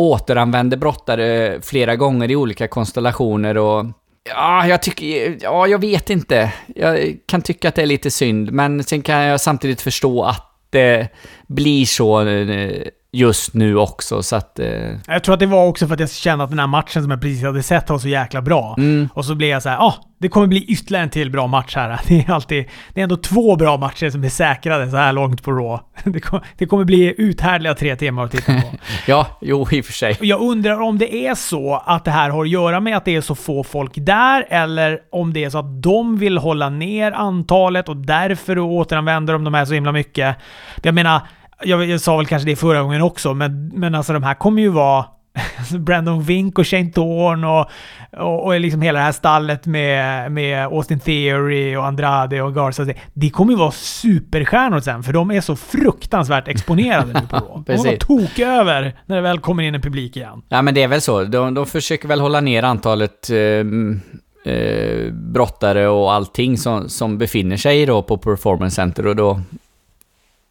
[0.00, 3.86] återanvänder brottare flera gånger i olika konstellationer och
[4.28, 5.38] Ja, jag tycker...
[5.40, 6.52] Ja, jag vet inte.
[6.66, 10.46] Jag kan tycka att det är lite synd, men sen kan jag samtidigt förstå att
[10.70, 11.08] det
[11.46, 14.58] blir så eh, just nu också, så att...
[14.58, 14.68] Eh...
[15.06, 17.10] Jag tror att det var också för att jag kände att den här matchen som
[17.10, 18.74] jag precis hade sett var så jäkla bra.
[18.78, 19.08] Mm.
[19.14, 21.76] Och så blev jag så här, ah, det kommer bli ytterligare en till bra match
[21.76, 22.00] här.
[22.08, 22.64] Det är alltid...
[22.94, 25.82] Det är ändå två bra matcher som är säkrade så här långt på Raw.
[26.04, 28.68] Det, kom, det kommer bli uthärdliga tre timmar att titta på.
[29.06, 30.16] ja, jo, i och för sig.
[30.20, 33.16] Jag undrar om det är så att det här har att göra med att det
[33.16, 37.12] är så få folk där, eller om det är så att de vill hålla ner
[37.12, 40.36] antalet och därför återanvänder de de här så himla mycket.
[40.82, 41.20] Jag menar,
[41.62, 44.62] jag, jag, sa väl kanske det förra gången också, men, men alltså de här kommer
[44.62, 45.04] ju vara
[45.78, 47.70] Brandon Vink och Shane Thorne och,
[48.18, 52.86] och, och liksom hela det här stallet med, med Austin Theory och Andrade och Garza.
[53.14, 57.62] Det kommer ju vara superstjärnor sen, för de är så fruktansvärt exponerade nu på Raw.
[57.66, 60.42] De kommer toka över när det väl kommer in en publik igen.
[60.48, 61.24] Ja, men det är väl så.
[61.24, 67.56] De, de försöker väl hålla ner antalet eh, eh, brottare och allting som, som befinner
[67.56, 69.40] sig då på Performance Center och då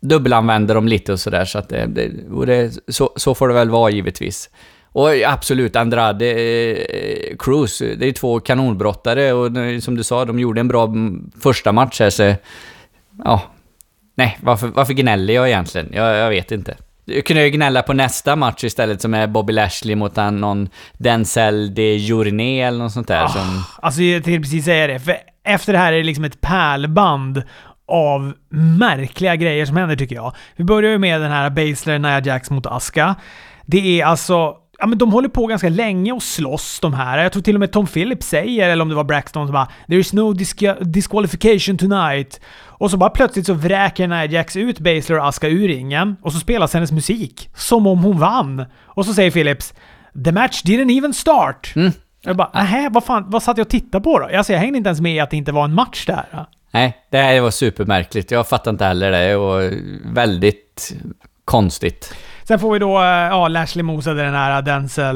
[0.01, 2.12] dubbelanvänder dem lite och sådär, så att det, det,
[2.45, 4.49] det, så, så får det väl vara givetvis.
[4.91, 9.51] Och absolut, Andrade, eh, Cruz, det är två kanonbrottare och
[9.83, 10.93] som du sa, de gjorde en bra
[11.41, 12.35] första match här så...
[13.23, 13.41] Ja.
[14.15, 15.89] Nej, varför, varför gnäller jag egentligen?
[15.93, 16.77] Jag, jag vet inte.
[17.05, 20.69] Du kunde ju gnälla på nästa match istället som är Bobby Lashley mot han, någon
[20.97, 23.23] Denzel de Journé eller något sånt där.
[23.23, 23.63] Ah, som...
[23.81, 27.43] Alltså jag tänkte precis säga det, för efter det här är det liksom ett pärlband
[27.89, 30.36] av märkliga grejer som händer tycker jag.
[30.56, 33.15] Vi börjar ju med den här Basler Nia Jax mot Aska.
[33.65, 37.17] Det är alltså Ja, men de håller på ganska länge och slåss de här.
[37.23, 39.67] Jag tror till och med Tom Phillips säger, eller om det var Braxton, som bara
[39.88, 42.41] “There is no disqu disqualification tonight”.
[42.65, 46.34] Och så bara plötsligt så vräker Nia Jax ut Basler och Aska ur ringen och
[46.34, 47.49] så spelas hennes musik.
[47.56, 48.65] Som om hon vann.
[48.82, 49.73] Och så säger Phillips
[50.25, 51.73] “The match didn't even start”.
[51.75, 51.91] Mm.
[52.21, 54.78] Jag bara “Nähä, vad fan, vad satt jag och tittade på då?” Alltså jag hängde
[54.78, 56.45] inte ens med att det inte var en match där.
[56.71, 58.32] Nej, det här var supermärkligt.
[58.32, 59.71] Jag fattar inte heller det och
[60.05, 60.95] väldigt
[61.45, 62.15] konstigt.
[62.43, 62.93] Sen får vi då,
[63.32, 65.15] ja, Lashley mosade den här Denzel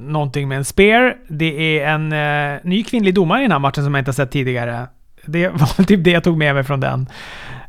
[0.00, 1.16] någonting med en spear.
[1.28, 4.14] Det är en uh, ny kvinnlig domare i den här matchen som jag inte har
[4.14, 4.86] sett tidigare.
[5.26, 7.08] Det var typ det jag tog med mig från den,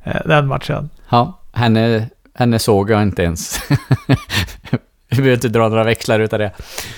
[0.08, 0.90] uh, den matchen.
[1.10, 3.70] Ja, henne, henne såg jag inte ens.
[5.10, 6.52] Vi behöver inte dra några växlar utav det.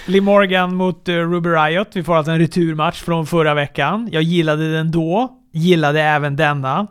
[0.05, 1.87] Lee Morgan mot uh, Ruby Riot.
[1.93, 4.09] Vi får alltså en returmatch från förra veckan.
[4.11, 5.41] Jag gillade den då.
[5.55, 6.87] Gillade även denna.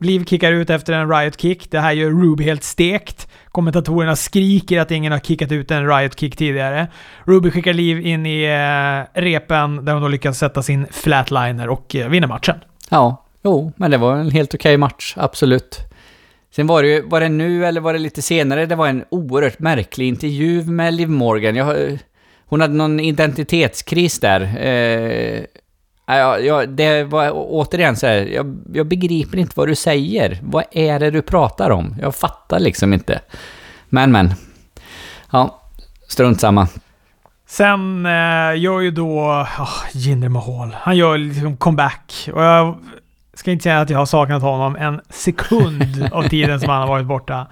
[0.00, 1.70] Liv kickar ut efter en Riot-kick.
[1.70, 3.28] Det här gör Ruby helt stekt.
[3.48, 6.86] Kommentatorerna skriker att ingen har kickat ut en Riot-kick tidigare.
[7.24, 11.96] Ruby skickar Liv in i eh, repen där hon då lyckas sätta sin flatliner och
[11.96, 12.56] eh, vinner matchen.
[12.90, 15.78] Ja, jo, men det var en helt okej match, absolut.
[16.50, 19.04] Sen var det ju, var det nu eller var det lite senare, det var en
[19.10, 21.56] oerhört märklig intervju med Liv Morgan.
[21.56, 21.98] Jag,
[22.46, 24.40] hon hade någon identitetskris där.
[24.40, 25.40] Eh,
[26.10, 30.38] Ja, ja, det var återigen så här, jag, jag begriper inte vad du säger.
[30.42, 31.96] Vad är det du pratar om?
[32.00, 33.20] Jag fattar liksom inte.
[33.88, 34.34] Men, men.
[35.30, 35.60] Ja,
[36.08, 36.68] strunt samma.
[37.46, 39.20] Sen eh, gör ju då
[39.58, 42.28] oh, Jinder Mahal, han gör liksom comeback.
[42.34, 42.78] Och jag
[43.34, 46.88] ska inte säga att jag har saknat honom en sekund av tiden som han har
[46.88, 47.46] varit borta.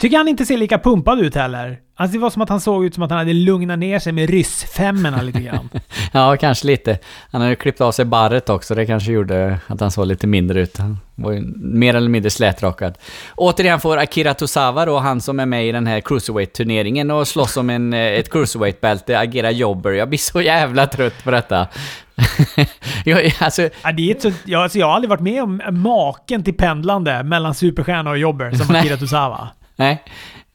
[0.00, 1.78] Tycker han inte ser lika pumpad ut heller.
[1.96, 4.12] Alltså det var som att han såg ut som att han hade lugnat ner sig
[4.12, 5.68] med ryssfemmorna lite grann.
[6.12, 6.98] ja, kanske lite.
[7.30, 8.74] Han hade klippt av sig barret också.
[8.74, 10.78] Det kanske gjorde att han såg lite mindre ut.
[10.78, 12.98] Han var ju mer eller mindre slätrakad.
[13.36, 17.56] Återigen får Akira Tosawa då, han som är med i den här Cruiserweight-turneringen och slåss
[17.56, 19.90] om en, eh, ett Cruiserweight-bälte, agera jobber.
[19.90, 21.66] Jag blir så jävla trött på detta.
[23.04, 26.44] jag, alltså, ja, det är så, jag, alltså, jag har aldrig varit med om maken
[26.44, 29.48] till pendlande mellan superstjärna och jobber som Akira Tosawa.
[29.80, 30.02] Nej,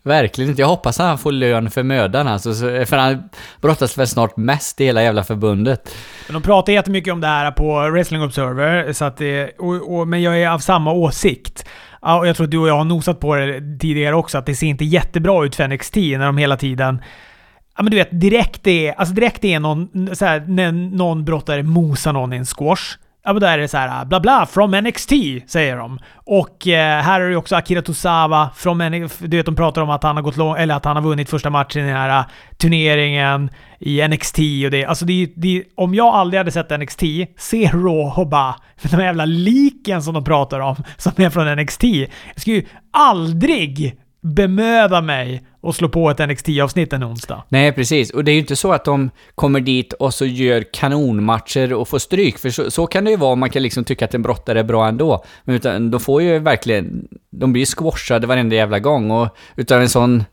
[0.04, 0.62] verkligen inte.
[0.62, 2.54] Jag hoppas att han får lön för mödan alltså,
[2.86, 3.30] för han
[3.62, 5.96] brottas väl snart mest i hela jävla förbundet.
[6.28, 10.08] Men de pratar jättemycket om det här på Wrestling Observer, så att det, och, och,
[10.08, 11.66] men jag är av samma åsikt.
[12.02, 14.46] Ja, och jag tror att du och jag har nosat på det tidigare också, att
[14.46, 17.02] det ser inte jättebra ut för NXT när de hela tiden
[17.78, 21.64] Ja men du vet, direkt är, alltså direkt är någon, så här, när någon brottare
[21.64, 22.98] mosar någon i en squash.
[23.26, 25.12] Ja men då är det så här ah, bla bla from NXT,
[25.48, 26.00] säger de.
[26.14, 28.78] Och eh, här är det också Akira Tosawa från
[29.20, 31.30] Du vet, de pratar om att han har gått långt, eller att han har vunnit
[31.30, 32.26] första matchen i den här ah,
[32.58, 34.86] turneringen i NXT och det.
[34.86, 37.02] Alltså det, det, om jag aldrig hade sett NXT,
[37.38, 41.56] se Raw och bara, de här jävla liken som de pratar om, som är från
[41.56, 41.84] NXT.
[41.84, 47.44] Jag skulle ju aldrig bemöda mig och slå på ett NXT-avsnitt en onsdag.
[47.50, 48.10] Nej, precis.
[48.10, 51.88] Och det är ju inte så att de kommer dit och så gör kanonmatcher och
[51.88, 52.40] får stryk.
[52.40, 54.64] För så, så kan det ju vara man kan liksom tycka att en brottare är
[54.64, 55.24] bra ändå.
[55.44, 57.08] Men utan, de får ju verkligen...
[57.30, 60.24] De blir ju squashade varenda jävla gång och utav en sån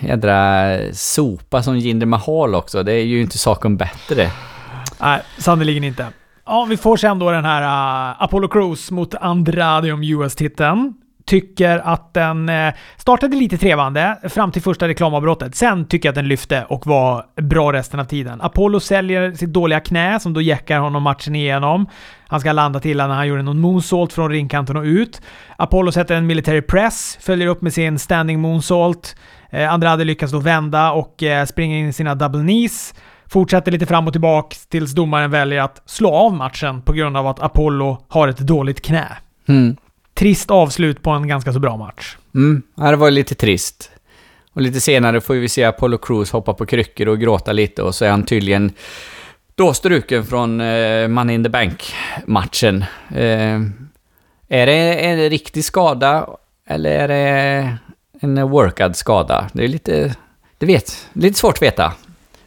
[0.00, 2.82] jädra sopa som Jinder Mahal också.
[2.82, 4.30] Det är ju inte saken bättre.
[5.00, 6.06] Nej, sannerligen inte.
[6.46, 11.78] Ja, vi får sen då den här uh, Apollo Crews mot Andrade om US-titeln tycker
[11.78, 15.54] att den eh, startade lite trevande fram till första reklamavbrottet.
[15.54, 18.40] Sen tycker jag att den lyfte och var bra resten av tiden.
[18.40, 21.86] Apollo säljer sitt dåliga knä som då jäckar honom matchen igenom.
[22.26, 25.22] Han ska landa till när han gjorde någon moonsault från ringkanten och ut.
[25.56, 29.16] Apollo sätter en military press, följer upp med sin standing moonsault.
[29.50, 32.94] Eh, Andrade lyckas då vända och eh, springer in i sina double knees.
[33.26, 37.26] Fortsätter lite fram och tillbaka tills domaren väljer att slå av matchen på grund av
[37.26, 39.06] att Apollo har ett dåligt knä.
[39.48, 39.76] Mm
[40.14, 42.16] trist avslut på en ganska så bra match.
[42.34, 43.90] Mm, ja, det var lite trist.
[44.52, 47.94] Och lite senare får vi se Apollo Cruz hoppa på kryckor och gråta lite och
[47.94, 48.72] så är han tydligen
[49.54, 52.84] då struken från eh, Money in the Bank-matchen.
[53.14, 53.60] Eh,
[54.48, 56.28] är det en riktig skada
[56.66, 57.76] eller är det
[58.20, 59.50] en workad skada?
[59.52, 60.14] Det är lite...
[60.58, 61.92] Det vet, lite svårt att veta.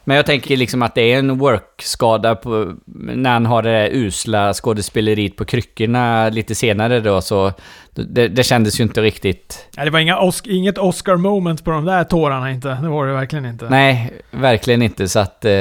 [0.08, 3.88] Men jag tänker liksom att det är en workskada på, när han har det där
[3.92, 7.52] usla skådespeleriet på kryckorna lite senare då, så
[7.94, 9.68] det, det kändes ju inte riktigt...
[9.76, 12.68] Ja, det var inga Os inget Oscar moment på de där tårarna inte.
[12.68, 13.68] Det var det verkligen inte.
[13.70, 15.44] Nej, verkligen inte så att...
[15.44, 15.52] Eh,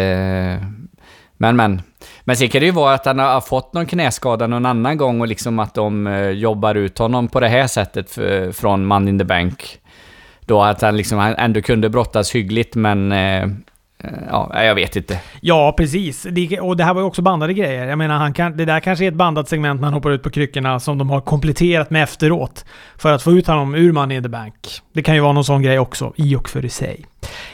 [1.37, 1.81] men, men.
[2.21, 5.21] Men sen kan det ju vara att han har fått någon knäskada någon annan gång
[5.21, 9.07] och liksom att de eh, jobbar ut honom på det här sättet för, från Man
[9.07, 9.79] in the Bank
[10.45, 13.47] då att han liksom ändå kunde brottas hyggligt, men eh,
[14.29, 15.19] Ja, jag vet inte.
[15.41, 16.27] Ja, precis.
[16.31, 17.87] Det, och det här var ju också bandade grejer.
[17.87, 20.23] Jag menar, han kan, det där kanske är ett bandat segment när han hoppar ut
[20.23, 22.65] på kryckorna som de har kompletterat med efteråt.
[22.97, 24.53] För att få ut honom ur Money in the Bank.
[24.93, 27.05] Det kan ju vara någon sån grej också, i och för sig.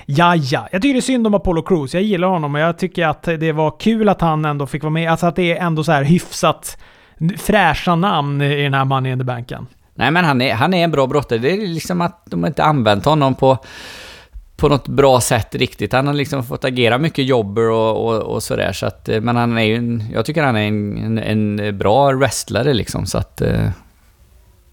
[0.05, 0.67] Ja, ja.
[0.71, 1.93] Jag tycker det är synd om Apollo Crews.
[1.93, 4.93] Jag gillar honom och jag tycker att det var kul att han ändå fick vara
[4.93, 5.11] med.
[5.11, 6.77] Alltså att det är ändå så här hyfsat
[7.37, 9.67] fräscha namn i den här Money in the Banken.
[9.95, 11.39] Nej, men han är, han är en bra brottare.
[11.39, 13.57] Det är liksom att de inte använt honom på
[14.61, 15.93] på något bra sätt riktigt.
[15.93, 18.73] Han har liksom fått agera mycket jobber och, och, och sådär.
[18.73, 21.77] Så att, eh, men han är ju en, jag tycker han är en, en, en
[21.77, 23.05] bra wrestlare liksom.
[23.05, 23.41] Så att...
[23.41, 23.69] Eh,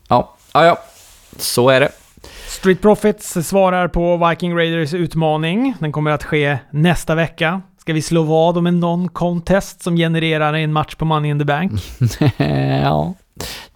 [0.09, 0.79] ja, ja, ja.
[1.37, 1.89] Så är det.
[2.47, 5.75] Street Profits svarar på Viking Raiders utmaning.
[5.81, 7.63] Den kommer att ske nästa vecka.
[7.79, 11.45] Ska vi slå vad om en non-contest som genererar en match på Money in the
[11.45, 11.73] Bank?
[12.83, 13.15] ja,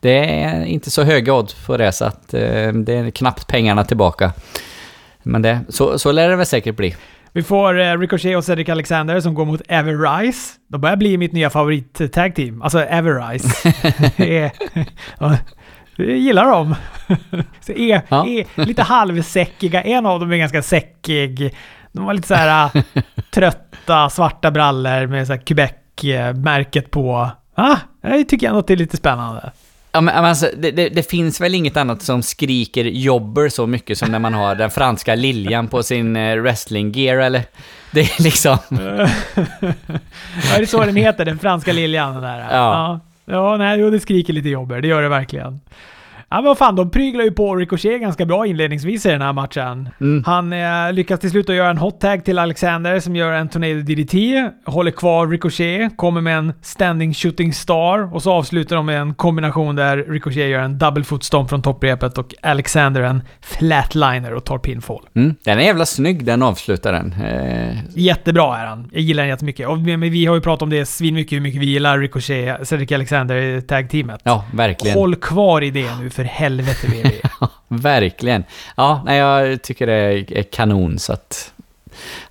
[0.00, 3.84] det är inte så höga odds på det så att eh, det är knappt pengarna
[3.84, 4.32] tillbaka.
[5.22, 6.96] Men det, så, så lär det väl säkert bli.
[7.32, 10.52] Vi får eh, Ricochet och Cedric Alexander som går mot Everrise.
[10.68, 12.62] De börjar bli mitt nya favorit-tag team.
[12.62, 13.72] Alltså Everrise.
[15.18, 15.38] Jag
[15.96, 16.74] gillar dem.
[17.60, 18.26] Så är, ja.
[18.26, 19.82] är lite halvsäckiga.
[19.82, 21.54] En av dem är ganska säckig.
[21.92, 22.82] De var lite så här äh,
[23.30, 27.30] trötta svarta brallor med så här Quebec-märket på.
[27.54, 29.52] Ah, jag tycker ändå att det är lite spännande.
[29.94, 33.98] Ja, men alltså, det, det, det, finns väl inget annat som skriker jobber så mycket
[33.98, 37.42] som när man har den franska liljan på sin eh, wrestling-gear, eller?
[37.90, 38.58] Det är liksom...
[38.70, 39.08] ja,
[40.56, 42.14] det är så den heter, den franska liljan.
[42.14, 42.38] Den där.
[42.38, 42.46] Ja.
[42.50, 43.00] ja.
[43.24, 44.80] Ja, nej, jo, det skriker lite jobber.
[44.80, 45.60] Det gör det verkligen.
[46.32, 49.32] Ja men vad fan, de pryglar ju på Ricochet ganska bra inledningsvis i den här
[49.32, 49.88] matchen.
[50.00, 50.24] Mm.
[50.26, 53.48] Han eh, lyckas till slut att göra en hot tag till Alexander som gör en
[53.48, 54.14] Tornado DDT,
[54.66, 59.14] håller kvar Ricochet, kommer med en standing shooting star och så avslutar de med en
[59.14, 64.44] kombination där Ricochet gör en double foot stomp från topprepet och Alexander en flatliner och
[64.44, 65.02] tar pinfall.
[65.14, 65.34] Mm.
[65.44, 67.12] Den är jävla snygg den avslutaren.
[67.12, 67.76] Eh...
[67.94, 68.88] Jättebra är han.
[68.92, 69.68] Jag gillar den jättemycket.
[69.68, 72.92] Och, men vi har ju pratat om det svinmycket, hur mycket vi gillar Ricochet, Cedric
[72.92, 74.20] Alexander i tag-teamet.
[74.24, 74.98] Ja, verkligen.
[74.98, 77.12] Håll kvar i det nu för helvete WWE.
[77.40, 78.44] ja, verkligen.
[78.76, 81.52] Ja, nej, jag tycker det är kanon så att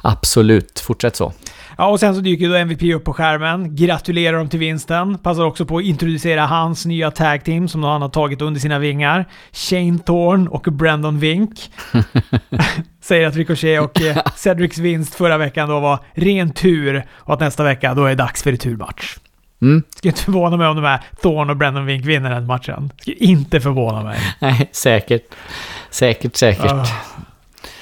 [0.02, 1.34] absolut, fortsätt så.
[1.78, 3.76] Ja, och sen så dyker då MVP upp på skärmen.
[3.76, 5.18] Gratulerar dem till vinsten.
[5.18, 8.80] Passar också på att introducera hans nya tag team som han har tagit under sina
[8.80, 9.26] vingar.
[9.52, 11.72] Shane Thorne och Brandon Vink.
[13.02, 17.40] Säger att Ricochet och eh, Cedrics vinst förra veckan då var ren tur och att
[17.40, 19.18] nästa vecka då är det dags för returmatch.
[19.62, 19.84] Mm.
[19.96, 22.92] Skulle inte förvåna mig om de här Thorne och Brandon Wink vinner den matchen.
[23.02, 24.20] Skulle inte förvåna mig.
[24.40, 25.36] Nej, säkert.
[25.90, 26.72] Säkert, säkert.
[26.72, 26.86] Uh.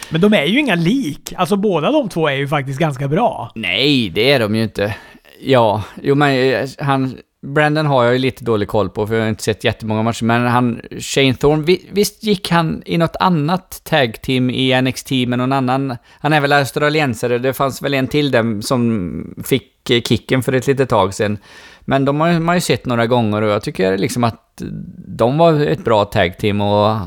[0.09, 1.33] Men de är ju inga lik.
[1.37, 3.51] Alltså båda de två är ju faktiskt ganska bra.
[3.55, 4.95] Nej, det är de ju inte.
[5.41, 7.17] Ja, jo men eh, han...
[7.41, 10.23] Brandon har jag ju lite dålig koll på, för jag har inte sett jättemånga matcher,
[10.23, 10.81] men han...
[10.99, 15.97] Shane Thorne, visst gick han i något annat tag team i NXT med någon annan...
[16.19, 20.53] Han är väl australiensare, det fanns väl en till dem som fick eh, kicken för
[20.53, 21.37] ett litet tag sedan.
[21.81, 24.61] Men de har man ju sett några gånger och jag tycker liksom att
[25.07, 26.97] de var ett bra tag team och...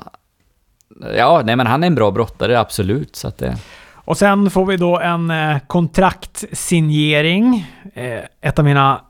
[1.16, 3.16] Ja, nej men han är en bra brottare, absolut.
[3.16, 3.57] Så att det...
[4.05, 7.66] Och sen får vi då en eh, kontraktsignering.
[7.95, 9.01] Eh, ett av mina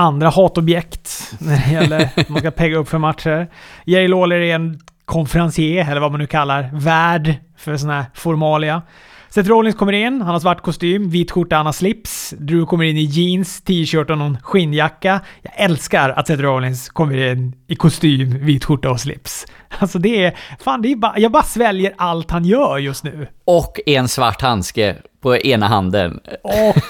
[0.00, 3.48] andra hatobjekt när det gäller man ska pegga upp för matcher.
[3.84, 8.82] Jerry Lawler är en konferencier, eller vad man nu kallar, värd för sådana här formalia.
[9.28, 12.34] Seth Rollins kommer in, han har svart kostym, vit skjorta, han har slips.
[12.38, 15.20] Drew kommer in i jeans, t-shirt och någon skinnjacka.
[15.42, 19.46] Jag älskar att Seth Rollins kommer in i kostym, vit skjorta och slips.
[19.78, 20.36] Alltså det är...
[20.60, 23.28] Fan, det är bara, jag bara sväljer allt han gör just nu.
[23.44, 26.20] Och en svart handske på ena handen.
[26.42, 26.82] Och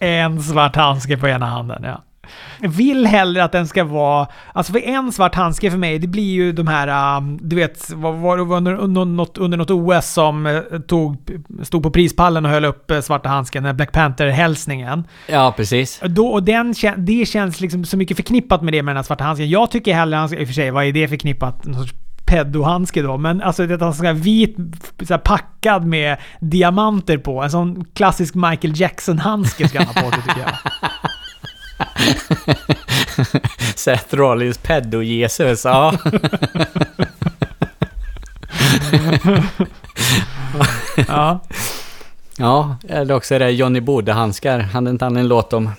[0.00, 2.04] en svart handske på ena handen, ja.
[2.58, 4.26] Vill hellre att den ska vara...
[4.52, 7.16] Alltså för en svart handske för mig, det blir ju de här...
[7.16, 11.16] Um, du vet, var det under, under, något, under något OS som uh, tog,
[11.62, 15.04] stod på prispallen och höll upp uh, svarta handsken, den Black Panther-hälsningen.
[15.26, 16.00] Ja, precis.
[16.06, 19.24] Då, och den, det känns liksom så mycket förknippat med det med den här svarta
[19.24, 19.50] handsken.
[19.50, 21.64] Jag tycker hellre, han i och för sig, vad är det förknippat?
[21.64, 21.94] Någon sorts
[22.30, 24.56] pedohandske då, men alltså det är en sån här vit,
[25.02, 27.42] så här packad med diamanter på.
[27.42, 30.50] En sån klassisk Michael Jackson-handske ska han ha på sig tycker jag.
[33.74, 35.94] Seth Rollins pedo-Jesus, ja.
[41.08, 41.40] ja.
[42.38, 44.58] Ja, eller också är det Johnny Bode-handskar.
[44.58, 45.70] Hade inte han en låt om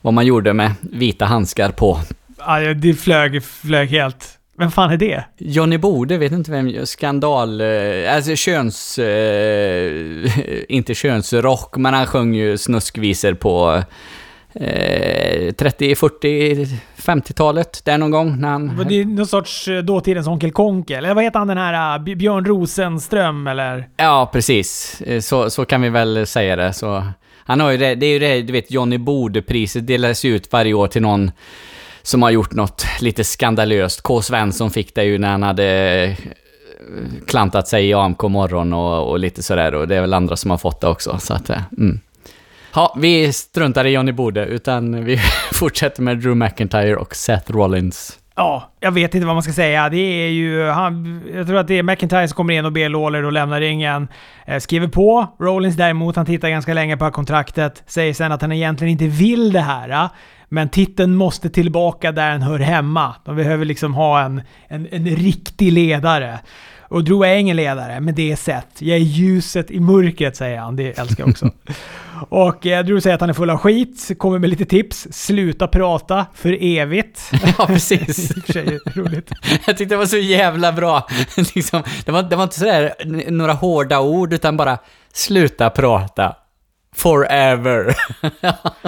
[0.00, 2.00] vad man gjorde med vita handskar på?
[2.38, 4.38] Ja, det flög, flög helt.
[4.58, 5.24] Vem fan är det?
[5.38, 9.92] Johnny Bode, vet inte vem, skandal, eh, alltså köns, eh,
[10.68, 13.82] inte könsrock, men han sjöng ju snuskvisor på
[14.54, 16.64] eh, 30, 40,
[16.96, 17.84] 50-talet.
[17.84, 18.86] Där någon gång när han...
[18.88, 21.04] Det någon sorts eh, dåtidens Onkel Konkel?
[21.04, 23.88] Eller vad heter han den här uh, Björn Rosenström eller?
[23.96, 25.00] Ja, precis.
[25.00, 26.72] Eh, Så, så kan vi väl säga det.
[26.72, 27.04] Så,
[27.44, 30.74] han har ju det, det är ju det, du vet, Johnny Bode-priset delas ut varje
[30.74, 31.30] år till någon
[32.02, 34.02] som har gjort något lite skandalöst.
[34.02, 34.22] K.
[34.22, 35.64] Svensson fick det ju när han hade
[36.02, 36.16] eh,
[37.26, 39.74] klantat sig i AMK morgon och, och lite sådär.
[39.74, 41.18] Och det är väl andra som har fått det också.
[41.18, 42.00] Så att, eh, mm.
[42.74, 45.18] Ja, vi struntar i Johnny Bode, utan vi
[45.52, 48.18] fortsätter med Drew McIntyre och Seth Rollins.
[48.36, 49.88] Ja, jag vet inte vad man ska säga.
[49.88, 50.66] Det är ju...
[50.66, 53.60] Han, jag tror att det är McIntyre som kommer in och ber Lawler och lämnar
[53.60, 54.08] ringen.
[54.46, 55.26] Eh, skriver på.
[55.40, 57.82] Rollins däremot, han tittar ganska länge på kontraktet.
[57.86, 59.88] Säger sen att han egentligen inte vill det här.
[59.90, 60.10] eh,
[60.48, 63.14] Men titeln måste tillbaka där den hör hemma.
[63.24, 66.38] De behöver liksom ha en, en, en riktig ledare.
[66.80, 68.66] Och Drew är ingen ledare, men det är Seth.
[68.78, 70.76] Jag är ljuset i mörkret, säger han.
[70.76, 71.50] Det älskar jag också.
[72.28, 75.08] och eh, Drew säger att han är full av skit, kommer med lite tips.
[75.10, 77.30] Sluta prata för evigt.
[77.58, 78.32] Ja, precis.
[78.94, 79.30] Roligt.
[79.66, 81.08] Jag tyckte det var så jävla bra.
[81.54, 82.94] liksom, det, var, det var inte sådär
[83.30, 84.78] några hårda ord, utan bara
[85.12, 86.36] sluta prata.
[86.96, 87.96] Forever.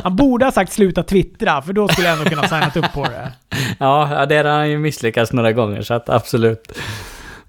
[0.03, 3.05] Han borde ha sagt sluta twittra, för då skulle jag ändå kunna signat upp på
[3.05, 3.33] det.
[3.79, 6.79] ja, det har han ju misslyckats några gånger, så att absolut.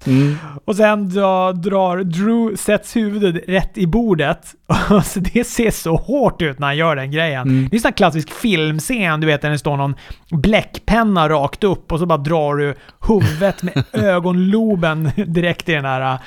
[0.06, 0.36] Mm.
[0.64, 4.54] Och sen dra, drar Drew Sets huvudet rätt i bordet.
[4.90, 7.48] Och så det ser så hårt ut när han gör den grejen.
[7.48, 7.68] Mm.
[7.70, 9.94] Det är en klassisk filmscen, du vet, när det står någon
[10.30, 12.74] bläckpenna rakt upp och så bara drar du
[13.08, 16.18] huvudet med ögonloben direkt i den här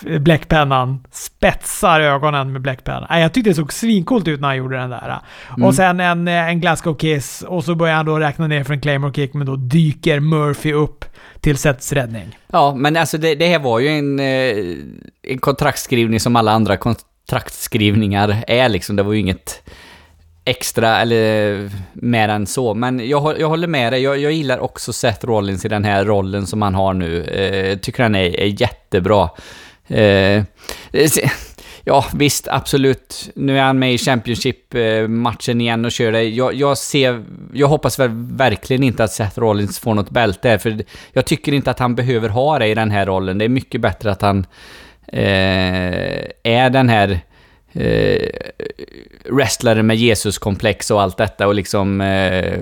[0.00, 1.04] bläckpennan.
[1.10, 3.20] Spetsar ögonen med bläckpennan.
[3.20, 5.20] Jag tyckte det såg svincoolt ut när han gjorde den där.
[5.56, 5.68] Mm.
[5.68, 8.74] Och sen en, eh, en Glasgow Kiss och så börjar han då räkna ner för
[8.74, 11.04] en Claymore Kick, men då dyker Murphy upp
[11.40, 12.38] till Sets räddning.
[12.52, 14.76] Ja, men alltså det, det här var ju en, eh,
[15.22, 18.96] en kontraktskrivning som alla andra kontraktskrivningar är liksom.
[18.96, 19.62] Det var ju inget
[20.44, 22.74] extra eller mer än så.
[22.74, 24.02] Men jag, jag håller med dig.
[24.02, 27.22] Jag, jag gillar också Seth Rollins i den här rollen som han har nu.
[27.22, 29.30] Eh, tycker han är, är jättebra.
[29.88, 30.44] Eh,
[31.84, 33.30] ja, visst, absolut.
[33.34, 36.22] Nu är han med i Championship-matchen igen och kör det.
[36.22, 37.24] Jag, jag ser...
[37.52, 41.52] Jag hoppas väl verkligen inte att Seth Rollins får något bälte här, för jag tycker
[41.52, 43.38] inte att han behöver ha det i den här rollen.
[43.38, 44.46] Det är mycket bättre att han
[45.06, 47.20] eh, är den här
[47.72, 48.28] eh,
[49.30, 52.58] wrestlaren med Jesus-komplex och allt detta och liksom eh,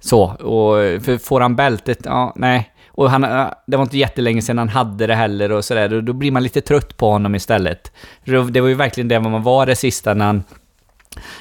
[0.00, 0.22] så.
[0.24, 2.70] Och för får han bältet, ja, nej.
[3.00, 5.88] Och han, eh, det var inte jättelänge sedan han hade det heller och sådär.
[5.88, 7.92] Då, då blir man lite trött på honom istället.
[8.24, 10.44] För det- var ju verkligen det man var det sista när han,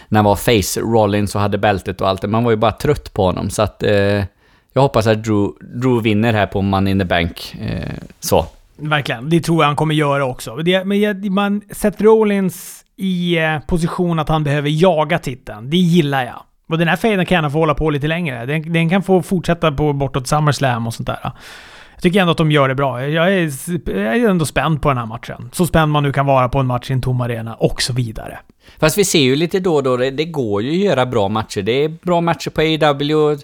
[0.07, 2.27] när han var face Rollins och hade bältet och allt det.
[2.27, 3.49] Man var ju bara trött på honom.
[3.49, 4.23] Så att eh,
[4.73, 7.55] jag hoppas att Drew, Drew vinner här på Money in the Bank.
[7.61, 7.89] Eh,
[8.19, 8.45] så.
[8.77, 9.29] Verkligen.
[9.29, 10.55] Det tror jag han kommer göra också.
[10.55, 15.69] Det, men man sätter Rollins i eh, position att han behöver jaga titeln.
[15.69, 16.43] Det gillar jag.
[16.69, 18.45] Och den här fejden kan gärna få hålla på lite längre.
[18.45, 21.19] Den, den kan få fortsätta på bortåt SummerSlam och sånt där.
[21.93, 23.07] Jag tycker ändå att de gör det bra.
[23.07, 23.51] Jag är,
[23.89, 25.49] jag är ändå spänd på den här matchen.
[25.53, 27.93] Så spänd man nu kan vara på en match i en tom arena och så
[27.93, 28.39] vidare.
[28.79, 31.29] Fast vi ser ju lite då och då, det, det går ju att göra bra
[31.29, 31.61] matcher.
[31.61, 33.37] Det är bra matcher på AW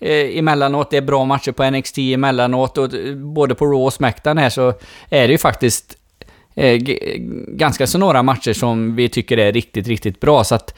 [0.00, 3.92] eh, emellanåt, det är bra matcher på NXT emellanåt och eh, både på Raw och
[3.92, 4.72] Smackdown här så
[5.10, 5.96] är det ju faktiskt
[6.54, 6.78] eh,
[7.48, 10.44] ganska så några matcher som vi tycker är riktigt, riktigt bra.
[10.44, 10.74] Så att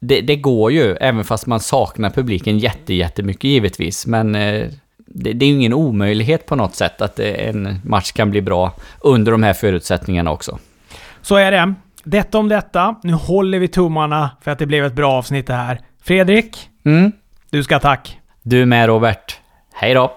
[0.00, 4.06] det, det går ju, även fast man saknar publiken jätte, jättemycket givetvis.
[4.06, 8.12] Men eh, det, det är ju ingen omöjlighet på något sätt att eh, en match
[8.12, 10.58] kan bli bra under de här förutsättningarna också.
[11.22, 11.74] Så är det.
[12.04, 12.94] Detta om detta.
[13.02, 15.80] Nu håller vi tummarna för att det blev ett bra avsnitt det här.
[16.02, 17.12] Fredrik, Mm.
[17.50, 18.18] du ska tack.
[18.42, 19.36] Du med Robert.
[19.74, 20.12] Hej då!